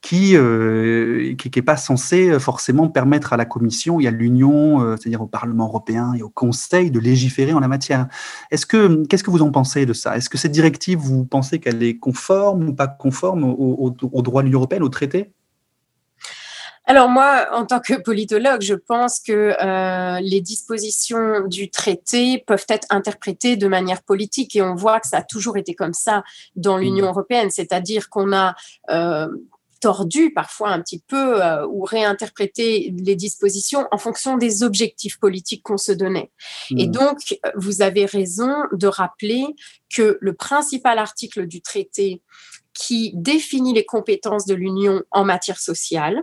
qui 0.00 0.36
euh, 0.36 1.34
qui 1.36 1.50
n'est 1.54 1.62
pas 1.62 1.76
censé 1.76 2.38
forcément 2.38 2.88
permettre 2.88 3.32
à 3.32 3.36
la 3.36 3.44
Commission 3.44 4.00
et 4.00 4.06
à 4.06 4.10
l'Union, 4.10 4.80
euh, 4.80 4.96
c'est-à-dire 4.96 5.22
au 5.22 5.26
Parlement 5.26 5.66
européen 5.66 6.14
et 6.14 6.22
au 6.22 6.28
Conseil, 6.28 6.90
de 6.90 7.00
légiférer 7.00 7.52
en 7.52 7.60
la 7.60 7.68
matière. 7.68 8.08
Est-ce 8.50 8.66
que 8.66 9.04
qu'est-ce 9.06 9.24
que 9.24 9.30
vous 9.30 9.42
en 9.42 9.50
pensez 9.50 9.86
de 9.86 9.92
ça? 9.92 10.16
Est-ce 10.16 10.30
que 10.30 10.38
cette 10.38 10.52
directive, 10.52 10.98
vous 10.98 11.24
pensez 11.24 11.58
qu'elle 11.58 11.82
est 11.82 11.98
conforme 11.98 12.68
ou 12.68 12.74
pas 12.74 12.88
conforme 12.88 13.44
au 13.44 14.22
droit 14.22 14.42
de 14.42 14.46
l'Union 14.46 14.58
européenne, 14.58 14.82
au 14.82 14.88
traité? 14.88 15.32
Alors 16.88 17.08
moi, 17.08 17.48
en 17.52 17.66
tant 17.66 17.80
que 17.80 17.94
politologue, 17.94 18.62
je 18.62 18.74
pense 18.74 19.18
que 19.18 19.32
euh, 19.60 20.20
les 20.20 20.40
dispositions 20.40 21.46
du 21.48 21.68
traité 21.68 22.44
peuvent 22.46 22.66
être 22.68 22.86
interprétées 22.90 23.56
de 23.56 23.66
manière 23.66 24.02
politique 24.02 24.54
et 24.54 24.62
on 24.62 24.76
voit 24.76 25.00
que 25.00 25.08
ça 25.08 25.18
a 25.18 25.22
toujours 25.22 25.56
été 25.56 25.74
comme 25.74 25.94
ça 25.94 26.22
dans 26.54 26.78
l'Union 26.78 27.06
mmh. 27.06 27.08
européenne, 27.08 27.50
c'est-à-dire 27.50 28.08
qu'on 28.08 28.32
a 28.32 28.54
euh, 28.90 29.26
tordu 29.80 30.32
parfois 30.32 30.70
un 30.70 30.80
petit 30.80 31.00
peu 31.00 31.42
euh, 31.42 31.66
ou 31.66 31.82
réinterprété 31.82 32.94
les 32.96 33.16
dispositions 33.16 33.88
en 33.90 33.98
fonction 33.98 34.36
des 34.36 34.62
objectifs 34.62 35.18
politiques 35.18 35.64
qu'on 35.64 35.78
se 35.78 35.92
donnait. 35.92 36.30
Et 36.70 36.86
mmh. 36.86 36.92
donc, 36.92 37.18
vous 37.56 37.82
avez 37.82 38.06
raison 38.06 38.54
de 38.70 38.86
rappeler 38.86 39.44
que 39.92 40.18
le 40.20 40.34
principal 40.34 41.00
article 41.00 41.48
du 41.48 41.60
traité 41.62 42.22
qui 42.74 43.10
définit 43.14 43.72
les 43.72 43.84
compétences 43.84 44.46
de 44.46 44.54
l'Union 44.54 45.02
en 45.10 45.24
matière 45.24 45.58
sociale, 45.58 46.22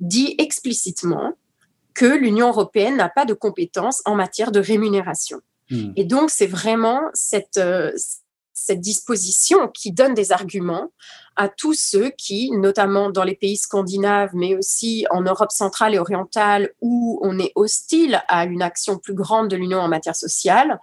dit 0.00 0.34
explicitement 0.38 1.34
que 1.94 2.06
l'Union 2.06 2.48
européenne 2.48 2.96
n'a 2.96 3.08
pas 3.08 3.24
de 3.24 3.34
compétences 3.34 4.02
en 4.04 4.14
matière 4.14 4.52
de 4.52 4.60
rémunération. 4.60 5.40
Hmm. 5.70 5.92
Et 5.96 6.04
donc, 6.04 6.30
c'est 6.30 6.46
vraiment 6.46 7.00
cette, 7.12 7.58
euh, 7.58 7.92
cette 8.52 8.80
disposition 8.80 9.68
qui 9.68 9.92
donne 9.92 10.14
des 10.14 10.32
arguments 10.32 10.92
à 11.36 11.48
tous 11.48 11.74
ceux 11.74 12.10
qui, 12.10 12.50
notamment 12.50 13.10
dans 13.10 13.24
les 13.24 13.36
pays 13.36 13.56
scandinaves, 13.56 14.30
mais 14.34 14.56
aussi 14.56 15.06
en 15.10 15.22
Europe 15.22 15.52
centrale 15.52 15.94
et 15.94 15.98
orientale, 15.98 16.70
où 16.80 17.20
on 17.22 17.38
est 17.38 17.52
hostile 17.54 18.22
à 18.28 18.44
une 18.44 18.62
action 18.62 18.98
plus 18.98 19.14
grande 19.14 19.48
de 19.48 19.56
l'Union 19.56 19.78
en 19.78 19.88
matière 19.88 20.16
sociale, 20.16 20.80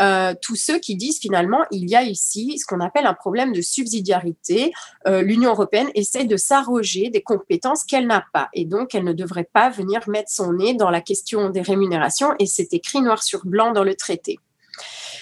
euh, 0.00 0.34
tous 0.40 0.56
ceux 0.56 0.78
qui 0.78 0.96
disent 0.96 1.18
finalement 1.18 1.64
il 1.70 1.88
y 1.88 1.94
a 1.94 2.02
ici 2.02 2.58
ce 2.58 2.64
qu'on 2.64 2.80
appelle 2.80 3.06
un 3.06 3.14
problème 3.14 3.52
de 3.52 3.60
subsidiarité. 3.60 4.72
Euh, 5.06 5.22
L'Union 5.22 5.50
européenne 5.50 5.88
essaie 5.94 6.24
de 6.24 6.36
s'arroger 6.36 7.10
des 7.10 7.22
compétences 7.22 7.84
qu'elle 7.84 8.06
n'a 8.06 8.24
pas 8.32 8.48
et 8.54 8.64
donc 8.64 8.94
elle 8.94 9.04
ne 9.04 9.12
devrait 9.12 9.48
pas 9.52 9.70
venir 9.70 10.08
mettre 10.08 10.30
son 10.30 10.54
nez 10.54 10.74
dans 10.74 10.90
la 10.90 11.00
question 11.00 11.50
des 11.50 11.62
rémunérations 11.62 12.34
et 12.38 12.46
c'est 12.46 12.72
écrit 12.72 13.02
noir 13.02 13.22
sur 13.22 13.44
blanc 13.44 13.72
dans 13.72 13.84
le 13.84 13.94
traité. 13.94 14.38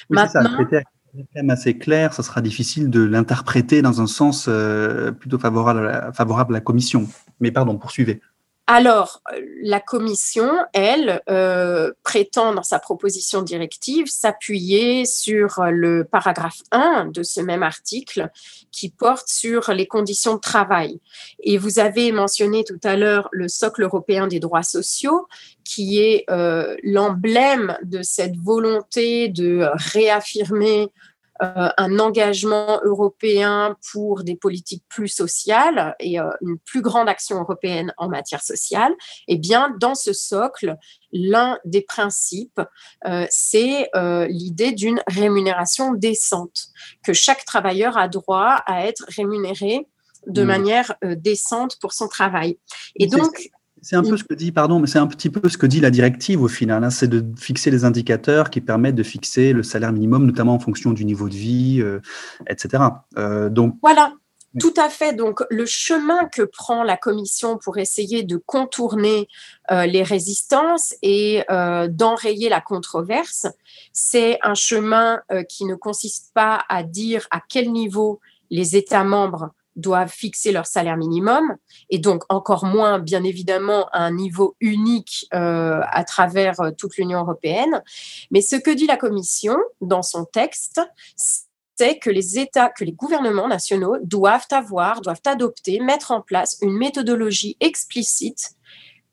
Maintenant, 0.09 0.57
c'est 0.71 0.85
quand 1.35 1.49
assez 1.51 1.77
clair, 1.77 2.13
ça 2.13 2.23
sera 2.23 2.41
difficile 2.41 2.89
de 2.89 3.01
l'interpréter 3.03 3.83
dans 3.83 4.01
un 4.01 4.07
sens 4.07 4.47
euh, 4.49 5.11
plutôt 5.11 5.39
favorable 5.39 6.13
favorable 6.15 6.55
à 6.55 6.59
la 6.59 6.61
Commission. 6.61 7.09
Mais 7.41 7.51
pardon, 7.51 7.77
poursuivez. 7.77 8.21
Alors, 8.73 9.21
la 9.65 9.81
Commission, 9.81 10.49
elle, 10.75 11.23
euh, 11.29 11.91
prétend 12.05 12.55
dans 12.55 12.63
sa 12.63 12.79
proposition 12.79 13.43
directive 13.43 14.07
s'appuyer 14.07 15.07
sur 15.07 15.61
le 15.73 16.05
paragraphe 16.05 16.61
1 16.71 17.07
de 17.07 17.25
ce 17.25 17.41
même 17.41 17.65
article 17.65 18.31
qui 18.71 18.89
porte 18.89 19.27
sur 19.27 19.73
les 19.73 19.89
conditions 19.89 20.37
de 20.37 20.41
travail. 20.41 21.01
Et 21.41 21.59
vous 21.59 21.81
avez 21.81 22.13
mentionné 22.13 22.63
tout 22.63 22.79
à 22.85 22.95
l'heure 22.95 23.29
le 23.33 23.49
socle 23.49 23.83
européen 23.83 24.29
des 24.29 24.39
droits 24.39 24.63
sociaux, 24.63 25.27
qui 25.65 25.99
est 25.99 26.25
euh, 26.31 26.77
l'emblème 26.85 27.77
de 27.83 28.03
cette 28.03 28.37
volonté 28.37 29.27
de 29.27 29.69
réaffirmer 29.75 30.93
un 31.41 31.99
engagement 31.99 32.81
européen 32.85 33.77
pour 33.93 34.25
des 34.25 34.37
politiques 34.37 34.85
plus 34.89 35.09
sociales 35.09 35.95
et 35.99 36.21
euh, 36.21 36.29
une 36.43 36.59
plus 36.59 36.83
grande 36.83 37.09
action 37.09 37.41
européenne 37.41 37.95
en 37.97 38.09
matière 38.09 38.43
sociale, 38.43 38.93
eh 39.27 39.39
bien, 39.39 39.75
dans 39.81 39.95
ce 39.95 40.13
socle, 40.13 40.77
l'un 41.13 41.59
des 41.65 41.83
principes, 41.83 42.61
euh, 43.07 43.27
c'est 43.31 43.91
l'idée 44.29 44.73
d'une 44.73 45.01
rémunération 45.07 45.95
décente, 45.95 46.69
que 47.03 47.13
chaque 47.13 47.45
travailleur 47.45 47.97
a 47.97 48.09
droit 48.09 48.63
à 48.67 48.87
être 48.87 49.05
rémunéré 49.09 49.87
de 50.27 50.43
mmh. 50.43 50.47
manière 50.47 50.95
décente 51.03 51.79
pour 51.81 51.93
son 51.93 52.09
travail. 52.09 52.59
Et 52.97 53.07
donc, 53.07 53.51
C'est 53.83 53.97
un 53.97 54.03
peu 54.03 54.17
ce 54.17 54.25
que 54.25 54.35
dit, 54.35 54.53
pardon, 54.53 54.79
mais 54.79 54.87
c'est 54.87 54.99
un 54.99 55.07
petit 55.07 55.31
peu 55.31 55.49
ce 55.49 55.57
que 55.57 55.67
dit 55.67 55.81
la 55.81 55.91
directive 55.91 56.43
au 56.43 56.49
final. 56.49 56.85
hein, 56.85 56.91
c'est 56.91 57.09
de 57.09 57.25
fixer 57.39 57.71
les 57.71 57.85
indicateurs 57.85 58.51
qui 58.51 58.61
permettent 58.61 58.95
de 58.95 59.03
fixer 59.03 59.53
le 59.53 59.63
salaire 59.63 59.93
minimum, 59.93 60.27
notamment 60.27 60.55
en 60.55 60.59
fonction 60.59 60.93
du 60.93 61.05
niveau 61.05 61.29
de 61.29 61.35
vie, 61.35 61.81
euh, 61.81 62.01
etc. 62.49 62.85
Euh, 63.17 63.49
donc, 63.49 63.77
Voilà, 63.83 64.13
tout 64.59 64.75
à 64.77 64.89
fait. 64.89 65.13
Donc, 65.13 65.43
le 65.49 65.65
chemin 65.65 66.27
que 66.27 66.43
prend 66.43 66.83
la 66.83 66.97
Commission 66.97 67.57
pour 67.57 67.79
essayer 67.79 68.25
de 68.25 68.37
contourner 68.37 69.29
euh, 69.71 69.87
les 69.87 70.03
résistances 70.03 70.95
et 71.03 71.45
euh, 71.51 71.87
d'enrayer 71.87 72.49
la 72.49 72.61
controverse, 72.61 73.47
c'est 73.93 74.39
un 74.43 74.55
chemin 74.55 75.21
euh, 75.31 75.45
qui 75.45 75.67
ne 75.67 75.77
consiste 75.77 76.33
pas 76.35 76.65
à 76.69 76.83
dire 76.83 77.29
à 77.31 77.41
quel 77.49 77.71
niveau 77.71 78.21
les 78.51 78.75
États 78.75 79.05
membres 79.05 79.51
doivent 79.77 80.11
fixer 80.11 80.53
leur 80.53 80.67
salaire 80.67 80.97
minimum, 80.97 81.57
et 81.89 81.99
donc 81.99 82.25
encore 82.29 82.65
moins, 82.65 82.99
bien 82.99 83.25
évidemment, 83.25 83.89
à 83.93 84.01
un 84.05 84.13
niveau 84.13 84.57
unique 84.61 85.27
euh, 85.35 85.81
à 85.91 86.05
travers 86.05 86.61
euh, 86.61 86.71
toute 86.71 86.97
l'Union 86.97 87.21
européenne. 87.21 87.83
Mais 88.31 88.41
ce 88.41 88.57
que 88.57 88.71
dit 88.71 88.87
la 88.87 88.97
Commission 88.97 89.57
dans 89.81 90.03
son 90.03 90.25
texte, 90.25 90.81
c'est 91.17 91.99
que 91.99 92.11
les 92.11 92.39
États, 92.39 92.69
que 92.69 92.85
les 92.85 92.93
gouvernements 92.93 93.49
nationaux 93.49 93.97
doivent 94.03 94.49
avoir, 94.51 95.01
doivent 95.01 95.23
adopter, 95.25 95.81
mettre 95.81 96.11
en 96.11 96.21
place 96.21 96.59
une 96.61 96.77
méthodologie 96.77 97.57
explicite 97.61 98.51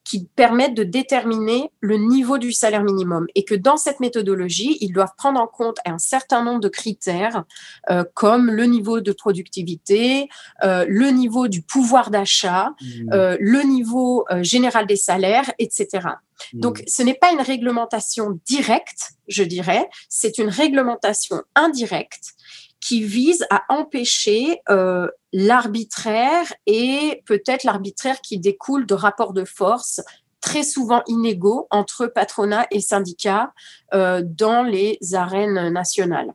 qui 0.08 0.26
permette 0.36 0.74
de 0.74 0.84
déterminer 0.84 1.70
le 1.82 1.98
niveau 1.98 2.38
du 2.38 2.54
salaire 2.54 2.84
minimum 2.84 3.28
et 3.36 3.44
que 3.44 3.56
dans 3.56 3.76
cette 3.76 4.00
méthodologie, 4.00 4.78
ils 4.80 4.94
doivent 4.94 5.14
prendre 5.18 5.40
en 5.40 5.48
compte 5.48 5.80
un 5.86 5.98
certain 5.98 6.46
nombre 6.46 6.62
de 6.62 6.70
critères 6.70 7.44
euh, 7.90 8.06
comme 8.14 8.50
le 8.50 8.64
niveau 8.64 9.02
de 9.02 9.12
productivité, 9.12 10.30
euh, 10.64 10.86
le 10.88 11.10
niveau 11.10 11.50
du 11.50 11.62
pouvoir 11.62 12.10
d'achat, 12.10 12.74
Mmh. 12.78 13.14
euh, 13.14 13.38
le 13.40 13.62
niveau 13.64 14.26
général 14.42 14.88
des 14.88 14.96
salaires, 14.96 15.52
etc. 15.60 16.08
Donc, 16.54 16.84
ce 16.88 17.02
n'est 17.02 17.16
pas 17.16 17.32
une 17.32 17.42
réglementation 17.42 18.40
directe, 18.46 19.14
je 19.28 19.44
dirais, 19.44 19.90
c'est 20.10 20.38
une 20.38 20.50
réglementation 20.50 21.42
indirecte 21.56 22.36
qui 22.80 23.04
vise 23.04 23.46
à 23.50 23.64
empêcher 23.70 24.62
euh, 24.70 25.08
l'arbitraire 25.34 26.54
et 26.66 27.24
peut-être 27.26 27.64
l'arbitraire 27.64 28.22
qui 28.22 28.40
découle 28.40 28.86
de 28.86 28.94
rapports 28.94 29.34
de 29.34 29.46
force 29.46 30.02
très 30.42 30.64
souvent 30.64 31.04
inégaux 31.08 31.68
entre 31.72 32.08
patronat 32.08 32.68
et 32.72 32.80
syndicats 32.80 33.54
euh, 33.94 34.22
dans 34.24 34.64
les 34.64 34.98
arènes 35.14 35.70
nationales. 35.70 36.34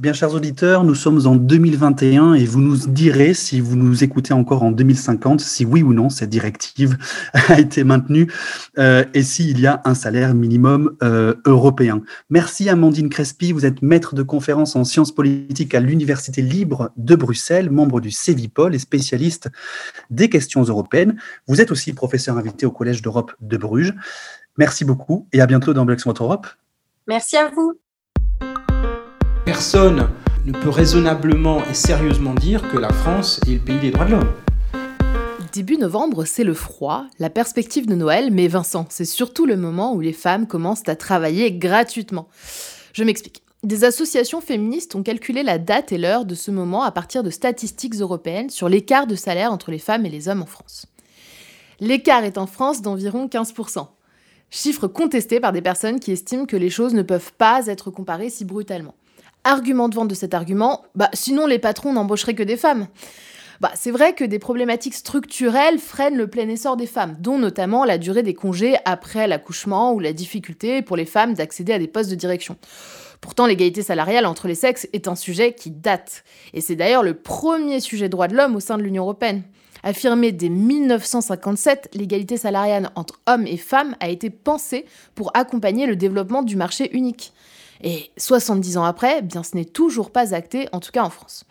Bien, 0.00 0.14
chers 0.14 0.32
auditeurs, 0.32 0.82
nous 0.82 0.94
sommes 0.94 1.26
en 1.26 1.36
2021 1.36 2.32
et 2.32 2.46
vous 2.46 2.62
nous 2.62 2.86
direz, 2.86 3.34
si 3.34 3.60
vous 3.60 3.76
nous 3.76 4.02
écoutez 4.02 4.32
encore 4.32 4.62
en 4.62 4.70
2050, 4.70 5.42
si 5.42 5.66
oui 5.66 5.82
ou 5.82 5.92
non 5.92 6.08
cette 6.08 6.30
directive 6.30 6.96
a 7.34 7.60
été 7.60 7.84
maintenue 7.84 8.32
euh, 8.78 9.04
et 9.12 9.22
s'il 9.22 9.60
y 9.60 9.66
a 9.66 9.82
un 9.84 9.92
salaire 9.92 10.32
minimum 10.32 10.96
euh, 11.02 11.34
européen. 11.44 12.00
Merci 12.30 12.70
Amandine 12.70 13.10
Crespi, 13.10 13.52
vous 13.52 13.66
êtes 13.66 13.82
maître 13.82 14.14
de 14.14 14.22
conférence 14.22 14.74
en 14.74 14.84
sciences 14.84 15.14
politiques 15.14 15.74
à 15.74 15.80
l'Université 15.80 16.40
libre 16.40 16.92
de 16.96 17.14
Bruxelles, 17.14 17.68
membre 17.68 18.00
du 18.00 18.10
CEVIPOL 18.10 18.74
et 18.74 18.78
spécialiste 18.78 19.50
des 20.08 20.30
questions 20.30 20.62
européennes. 20.62 21.20
Vous 21.46 21.60
êtes 21.60 21.70
aussi 21.70 21.92
professeur 21.92 22.38
invité 22.38 22.64
au 22.64 22.70
Collège 22.70 23.02
d'Europe 23.02 23.34
de 23.42 23.58
Bruges. 23.58 23.94
Merci 24.56 24.86
beaucoup 24.86 25.28
et 25.34 25.42
à 25.42 25.46
bientôt 25.46 25.74
dans 25.74 25.84
Black 25.84 26.00
Europe. 26.06 26.46
Merci 27.06 27.36
à 27.36 27.50
vous. 27.50 27.78
Personne 29.50 30.08
ne 30.46 30.52
peut 30.52 30.68
raisonnablement 30.68 31.64
et 31.64 31.74
sérieusement 31.74 32.34
dire 32.34 32.70
que 32.70 32.78
la 32.78 32.92
France 32.92 33.40
est 33.48 33.54
le 33.54 33.58
pays 33.58 33.80
des 33.80 33.90
droits 33.90 34.04
de 34.04 34.12
l'homme. 34.12 34.32
Début 35.52 35.76
novembre, 35.76 36.24
c'est 36.24 36.44
le 36.44 36.54
froid, 36.54 37.06
la 37.18 37.30
perspective 37.30 37.86
de 37.86 37.96
Noël, 37.96 38.30
mais 38.30 38.46
Vincent, 38.46 38.86
c'est 38.90 39.04
surtout 39.04 39.46
le 39.46 39.56
moment 39.56 39.92
où 39.92 40.00
les 40.00 40.12
femmes 40.12 40.46
commencent 40.46 40.88
à 40.88 40.94
travailler 40.94 41.50
gratuitement. 41.50 42.28
Je 42.92 43.02
m'explique. 43.02 43.42
Des 43.64 43.82
associations 43.82 44.40
féministes 44.40 44.94
ont 44.94 45.02
calculé 45.02 45.42
la 45.42 45.58
date 45.58 45.90
et 45.90 45.98
l'heure 45.98 46.26
de 46.26 46.36
ce 46.36 46.52
moment 46.52 46.84
à 46.84 46.92
partir 46.92 47.24
de 47.24 47.30
statistiques 47.30 47.96
européennes 47.96 48.50
sur 48.50 48.68
l'écart 48.68 49.08
de 49.08 49.16
salaire 49.16 49.50
entre 49.50 49.72
les 49.72 49.80
femmes 49.80 50.06
et 50.06 50.10
les 50.10 50.28
hommes 50.28 50.42
en 50.42 50.46
France. 50.46 50.86
L'écart 51.80 52.22
est 52.22 52.38
en 52.38 52.46
France 52.46 52.82
d'environ 52.82 53.26
15%. 53.26 53.88
Chiffre 54.48 54.86
contesté 54.86 55.40
par 55.40 55.50
des 55.50 55.60
personnes 55.60 55.98
qui 55.98 56.12
estiment 56.12 56.46
que 56.46 56.56
les 56.56 56.70
choses 56.70 56.94
ne 56.94 57.02
peuvent 57.02 57.32
pas 57.36 57.66
être 57.66 57.90
comparées 57.90 58.30
si 58.30 58.44
brutalement. 58.44 58.94
Argument 59.44 59.88
de 59.88 59.94
vente 59.94 60.08
de 60.08 60.14
cet 60.14 60.34
argument, 60.34 60.84
bah 60.94 61.08
sinon 61.14 61.46
les 61.46 61.58
patrons 61.58 61.92
n'embaucheraient 61.92 62.34
que 62.34 62.42
des 62.42 62.58
femmes. 62.58 62.88
Bah, 63.60 63.70
c'est 63.74 63.90
vrai 63.90 64.14
que 64.14 64.24
des 64.24 64.38
problématiques 64.38 64.94
structurelles 64.94 65.78
freinent 65.78 66.16
le 66.16 66.26
plein 66.26 66.48
essor 66.48 66.78
des 66.78 66.86
femmes, 66.86 67.16
dont 67.20 67.38
notamment 67.38 67.84
la 67.84 67.98
durée 67.98 68.22
des 68.22 68.32
congés 68.32 68.76
après 68.86 69.28
l'accouchement 69.28 69.92
ou 69.92 70.00
la 70.00 70.14
difficulté 70.14 70.80
pour 70.80 70.96
les 70.96 71.04
femmes 71.04 71.34
d'accéder 71.34 71.74
à 71.74 71.78
des 71.78 71.86
postes 71.86 72.10
de 72.10 72.14
direction. 72.14 72.56
Pourtant, 73.20 73.46
l'égalité 73.46 73.82
salariale 73.82 74.24
entre 74.24 74.48
les 74.48 74.54
sexes 74.54 74.88
est 74.94 75.08
un 75.08 75.14
sujet 75.14 75.52
qui 75.52 75.70
date. 75.70 76.24
Et 76.54 76.62
c'est 76.62 76.74
d'ailleurs 76.74 77.02
le 77.02 77.12
premier 77.12 77.80
sujet 77.80 78.08
droit 78.08 78.28
de 78.28 78.34
l'homme 78.34 78.56
au 78.56 78.60
sein 78.60 78.78
de 78.78 78.82
l'Union 78.82 79.02
européenne. 79.02 79.42
Affirmé 79.82 80.32
dès 80.32 80.48
1957, 80.48 81.90
l'égalité 81.94 82.38
salariale 82.38 82.90
entre 82.94 83.20
hommes 83.26 83.46
et 83.46 83.58
femmes 83.58 83.94
a 84.00 84.08
été 84.08 84.30
pensée 84.30 84.86
pour 85.14 85.30
accompagner 85.34 85.86
le 85.86 85.96
développement 85.96 86.42
du 86.42 86.56
marché 86.56 86.94
unique. 86.96 87.32
Et 87.82 88.10
70 88.16 88.76
ans 88.76 88.84
après, 88.84 89.22
bien 89.22 89.42
ce 89.42 89.56
n'est 89.56 89.64
toujours 89.64 90.10
pas 90.10 90.34
acté, 90.34 90.68
en 90.72 90.80
tout 90.80 90.92
cas 90.92 91.04
en 91.04 91.10
France. 91.10 91.44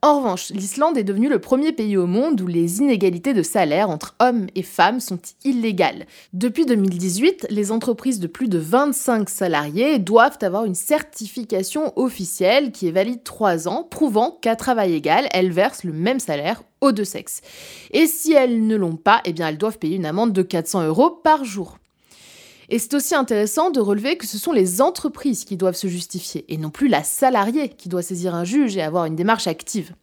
En 0.00 0.18
revanche, 0.18 0.50
l'Islande 0.50 0.96
est 0.96 1.02
devenue 1.02 1.28
le 1.28 1.40
premier 1.40 1.72
pays 1.72 1.96
au 1.96 2.06
monde 2.06 2.40
où 2.40 2.46
les 2.46 2.78
inégalités 2.78 3.34
de 3.34 3.42
salaire 3.42 3.90
entre 3.90 4.14
hommes 4.20 4.46
et 4.54 4.62
femmes 4.62 5.00
sont 5.00 5.18
illégales. 5.42 6.06
Depuis 6.32 6.66
2018, 6.66 7.48
les 7.50 7.72
entreprises 7.72 8.20
de 8.20 8.28
plus 8.28 8.46
de 8.46 8.58
25 8.58 9.28
salariés 9.28 9.98
doivent 9.98 10.38
avoir 10.42 10.66
une 10.66 10.76
certification 10.76 11.92
officielle 11.98 12.70
qui 12.70 12.86
est 12.86 12.92
valide 12.92 13.24
3 13.24 13.66
ans, 13.66 13.82
prouvant 13.82 14.38
qu'à 14.40 14.54
travail 14.54 14.94
égal, 14.94 15.26
elles 15.32 15.50
versent 15.50 15.82
le 15.82 15.92
même 15.92 16.20
salaire 16.20 16.62
aux 16.80 16.92
deux 16.92 17.04
sexes. 17.04 17.40
Et 17.90 18.06
si 18.06 18.32
elles 18.32 18.68
ne 18.68 18.76
l'ont 18.76 18.96
pas, 18.96 19.20
eh 19.24 19.32
bien 19.32 19.48
elles 19.48 19.58
doivent 19.58 19.80
payer 19.80 19.96
une 19.96 20.06
amende 20.06 20.32
de 20.32 20.42
400 20.42 20.86
euros 20.86 21.10
par 21.10 21.44
jour. 21.44 21.76
Et 22.70 22.78
c'est 22.78 22.94
aussi 22.94 23.14
intéressant 23.14 23.70
de 23.70 23.80
relever 23.80 24.16
que 24.16 24.26
ce 24.26 24.36
sont 24.36 24.52
les 24.52 24.82
entreprises 24.82 25.44
qui 25.44 25.56
doivent 25.56 25.76
se 25.76 25.88
justifier, 25.88 26.44
et 26.52 26.58
non 26.58 26.70
plus 26.70 26.88
la 26.88 27.02
salariée 27.02 27.70
qui 27.70 27.88
doit 27.88 28.02
saisir 28.02 28.34
un 28.34 28.44
juge 28.44 28.76
et 28.76 28.82
avoir 28.82 29.06
une 29.06 29.16
démarche 29.16 29.46
active. 29.46 29.94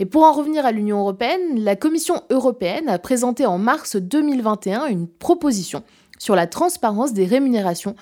Et 0.00 0.06
pour 0.06 0.24
en 0.24 0.32
revenir 0.32 0.66
à 0.66 0.72
l'Union 0.72 0.98
européenne, 0.98 1.62
la 1.62 1.76
Commission 1.76 2.22
européenne 2.30 2.88
a 2.88 2.98
présenté 2.98 3.46
en 3.46 3.58
mars 3.58 3.94
2021 3.94 4.86
une 4.86 5.06
proposition 5.06 5.84
sur 6.18 6.34
la 6.34 6.48
transparence 6.48 7.12
des 7.12 7.26
rémunérations 7.26 7.94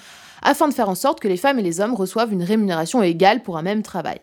afin 0.42 0.68
de 0.68 0.74
faire 0.74 0.88
en 0.88 0.94
sorte 0.94 1.20
que 1.20 1.28
les 1.28 1.37
femmes 1.37 1.59
et 1.59 1.62
les 1.62 1.81
hommes 1.81 1.94
reçoivent 1.94 2.33
une 2.33 2.42
rémunération 2.42 3.02
égale 3.02 3.42
pour 3.42 3.57
un 3.57 3.62
même 3.62 3.83
travail. 3.83 4.20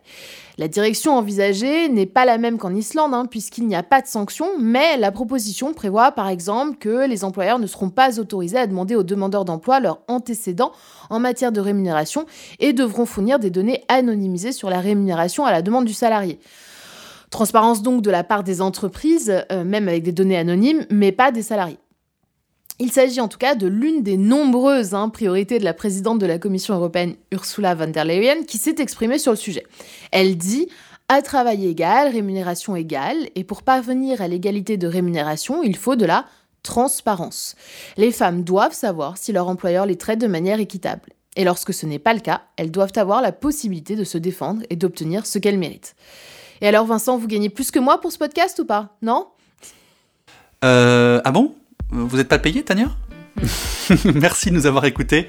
La 0.58 0.68
direction 0.68 1.14
envisagée 1.14 1.88
n'est 1.88 2.06
pas 2.06 2.26
la 2.26 2.38
même 2.38 2.58
qu'en 2.58 2.76
Islande, 2.76 3.14
hein, 3.14 3.26
puisqu'il 3.26 3.66
n'y 3.66 3.78
a 3.78 3.84
pas 3.84 4.02
de 4.02 4.08
sanctions, 4.08 4.50
mais 4.60 4.98
la 4.98 5.10
proposition 5.12 5.74
prévoit 5.74 6.12
par 6.12 6.28
exemple 6.28 6.78
que 6.78 7.08
les 7.08 7.24
employeurs 7.24 7.60
ne 7.60 7.68
seront 7.68 7.90
pas 7.90 8.20
autorisés 8.20 8.58
à 8.58 8.68
demander 8.68 8.96
aux 8.96 9.04
demandeurs 9.04 9.46
d'emploi 9.46 9.80
leurs 9.80 10.02
antécédents 10.10 10.74
en 11.10 11.20
matière 11.20 11.54
de 11.54 11.62
rémunération 11.62 12.26
et 12.60 12.74
devront 12.74 13.06
fournir 13.06 13.40
des 13.40 13.50
données 13.50 13.86
anonymisées 13.88 14.52
sur 14.52 14.70
la 14.70 14.82
rémunération 14.82 15.46
à 15.46 15.52
la 15.52 15.62
demande 15.62 15.86
du 15.86 15.94
salarié. 15.94 16.40
Transparence 17.30 17.82
donc 17.82 18.02
de 18.02 18.12
la 18.12 18.26
part 18.26 18.44
des 18.44 18.60
entreprises, 18.60 19.34
euh, 19.52 19.64
même 19.64 19.88
avec 19.88 20.04
des 20.04 20.12
données 20.12 20.38
anonymes, 20.38 20.86
mais 20.90 21.14
pas 21.14 21.32
des 21.32 21.44
salariés. 21.44 21.78
Il 22.82 22.94
s'agit 22.94 23.20
en 23.20 23.28
tout 23.28 23.38
cas 23.38 23.56
de 23.56 23.68
l'une 23.68 24.04
des 24.04 24.16
nombreuses 24.16 24.94
hein, 24.94 25.10
priorités 25.10 25.60
de 25.60 25.66
la 25.66 25.74
présidente 25.74 26.18
de 26.18 26.26
la 26.26 26.40
Commission 26.40 26.74
européenne 26.74 27.16
Ursula 27.32 27.76
von 27.76 27.88
der 27.88 28.06
Leyen 28.06 28.44
qui 28.48 28.58
s'est 28.58 28.76
exprimée 28.80 29.20
sur 29.20 29.34
le 29.34 29.38
sujet. 29.38 29.66
Elle 30.12 30.38
dit 30.38 30.70
à 31.10 31.22
travail 31.22 31.68
égal, 31.68 32.08
rémunération 32.08 32.78
égale, 32.78 33.18
et 33.36 33.44
pour 33.44 33.64
parvenir 33.64 34.22
à 34.22 34.30
l'égalité 34.30 34.78
de 34.78 34.88
rémunération, 34.88 35.62
il 35.62 35.76
faut 35.76 35.98
de 35.98 36.06
la 36.06 36.26
transparence. 36.64 37.56
Les 37.98 38.14
femmes 38.14 38.44
doivent 38.44 38.74
savoir 38.74 39.18
si 39.18 39.34
leur 39.34 39.50
employeur 39.50 39.86
les 39.86 39.98
traite 39.98 40.20
de 40.20 40.28
manière 40.28 40.62
équitable. 40.62 41.10
Et 41.36 41.44
lorsque 41.44 41.74
ce 41.74 41.86
n'est 41.86 42.00
pas 42.00 42.14
le 42.14 42.20
cas, 42.22 42.44
elles 42.56 42.72
doivent 42.72 42.94
avoir 42.96 43.22
la 43.22 43.34
possibilité 43.34 43.98
de 43.98 44.04
se 44.06 44.18
défendre 44.18 44.62
et 44.70 44.78
d'obtenir 44.78 45.26
ce 45.26 45.38
qu'elles 45.38 45.58
méritent. 45.58 45.96
Et 46.62 46.68
alors 46.68 46.86
Vincent, 46.86 47.18
vous 47.18 47.28
gagnez 47.28 47.50
plus 47.50 47.72
que 47.72 47.80
moi 47.80 48.00
pour 48.00 48.12
ce 48.12 48.18
podcast 48.18 48.60
ou 48.60 48.66
pas? 48.66 48.96
Non? 49.02 49.28
Euh, 50.64 51.22
ah 51.26 51.32
bon? 51.32 51.56
Vous 51.92 52.18
n'êtes 52.18 52.28
pas 52.28 52.40
payé, 52.40 52.64
Tania 52.64 52.88
Merci 54.16 54.50
de 54.50 54.56
nous 54.56 54.66
avoir 54.66 54.86
écoutés. 54.86 55.28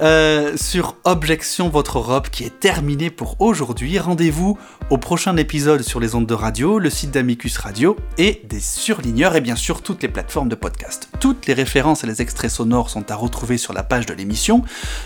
Euh, 0.00 0.56
sur 0.56 0.96
Objection 1.04 1.68
Votre 1.68 1.98
Europe, 1.98 2.28
qui 2.30 2.44
est 2.44 2.60
terminé 2.60 3.10
pour 3.10 3.40
aujourd'hui, 3.40 3.98
rendez-vous 3.98 4.58
au 4.90 4.98
prochain 4.98 5.36
épisode 5.36 5.82
sur 5.82 6.00
les 6.00 6.14
ondes 6.14 6.26
de 6.26 6.34
radio, 6.34 6.78
le 6.78 6.90
site 6.90 7.10
d'Amicus 7.10 7.56
Radio 7.58 7.96
et 8.18 8.42
des 8.48 8.60
surligneurs 8.60 9.36
et 9.36 9.40
bien 9.40 9.56
sûr 9.56 9.82
toutes 9.82 10.02
les 10.02 10.08
plateformes 10.08 10.48
de 10.48 10.54
podcast. 10.54 11.08
Toutes 11.20 11.46
les 11.46 11.54
références 11.54 12.04
et 12.04 12.06
les 12.06 12.22
extraits 12.22 12.50
sonores 12.50 12.90
sont 12.90 13.10
à 13.10 13.14
retrouver 13.14 13.58
sur 13.58 13.72
la 13.72 13.82
page 13.82 14.06
de 14.06 14.14
l'émission, 14.14 14.62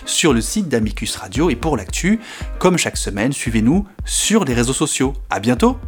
sur 0.06 0.32
le 0.32 0.40
site 0.40 0.68
d'Amicus 0.68 1.16
Radio 1.16 1.50
et 1.50 1.56
pour 1.56 1.76
l'actu, 1.76 2.20
comme 2.58 2.78
chaque 2.78 2.96
semaine, 2.96 3.32
suivez-nous 3.32 3.86
sur 4.04 4.44
les 4.44 4.54
réseaux 4.54 4.72
sociaux. 4.72 5.12
À 5.30 5.40
bientôt! 5.40 5.78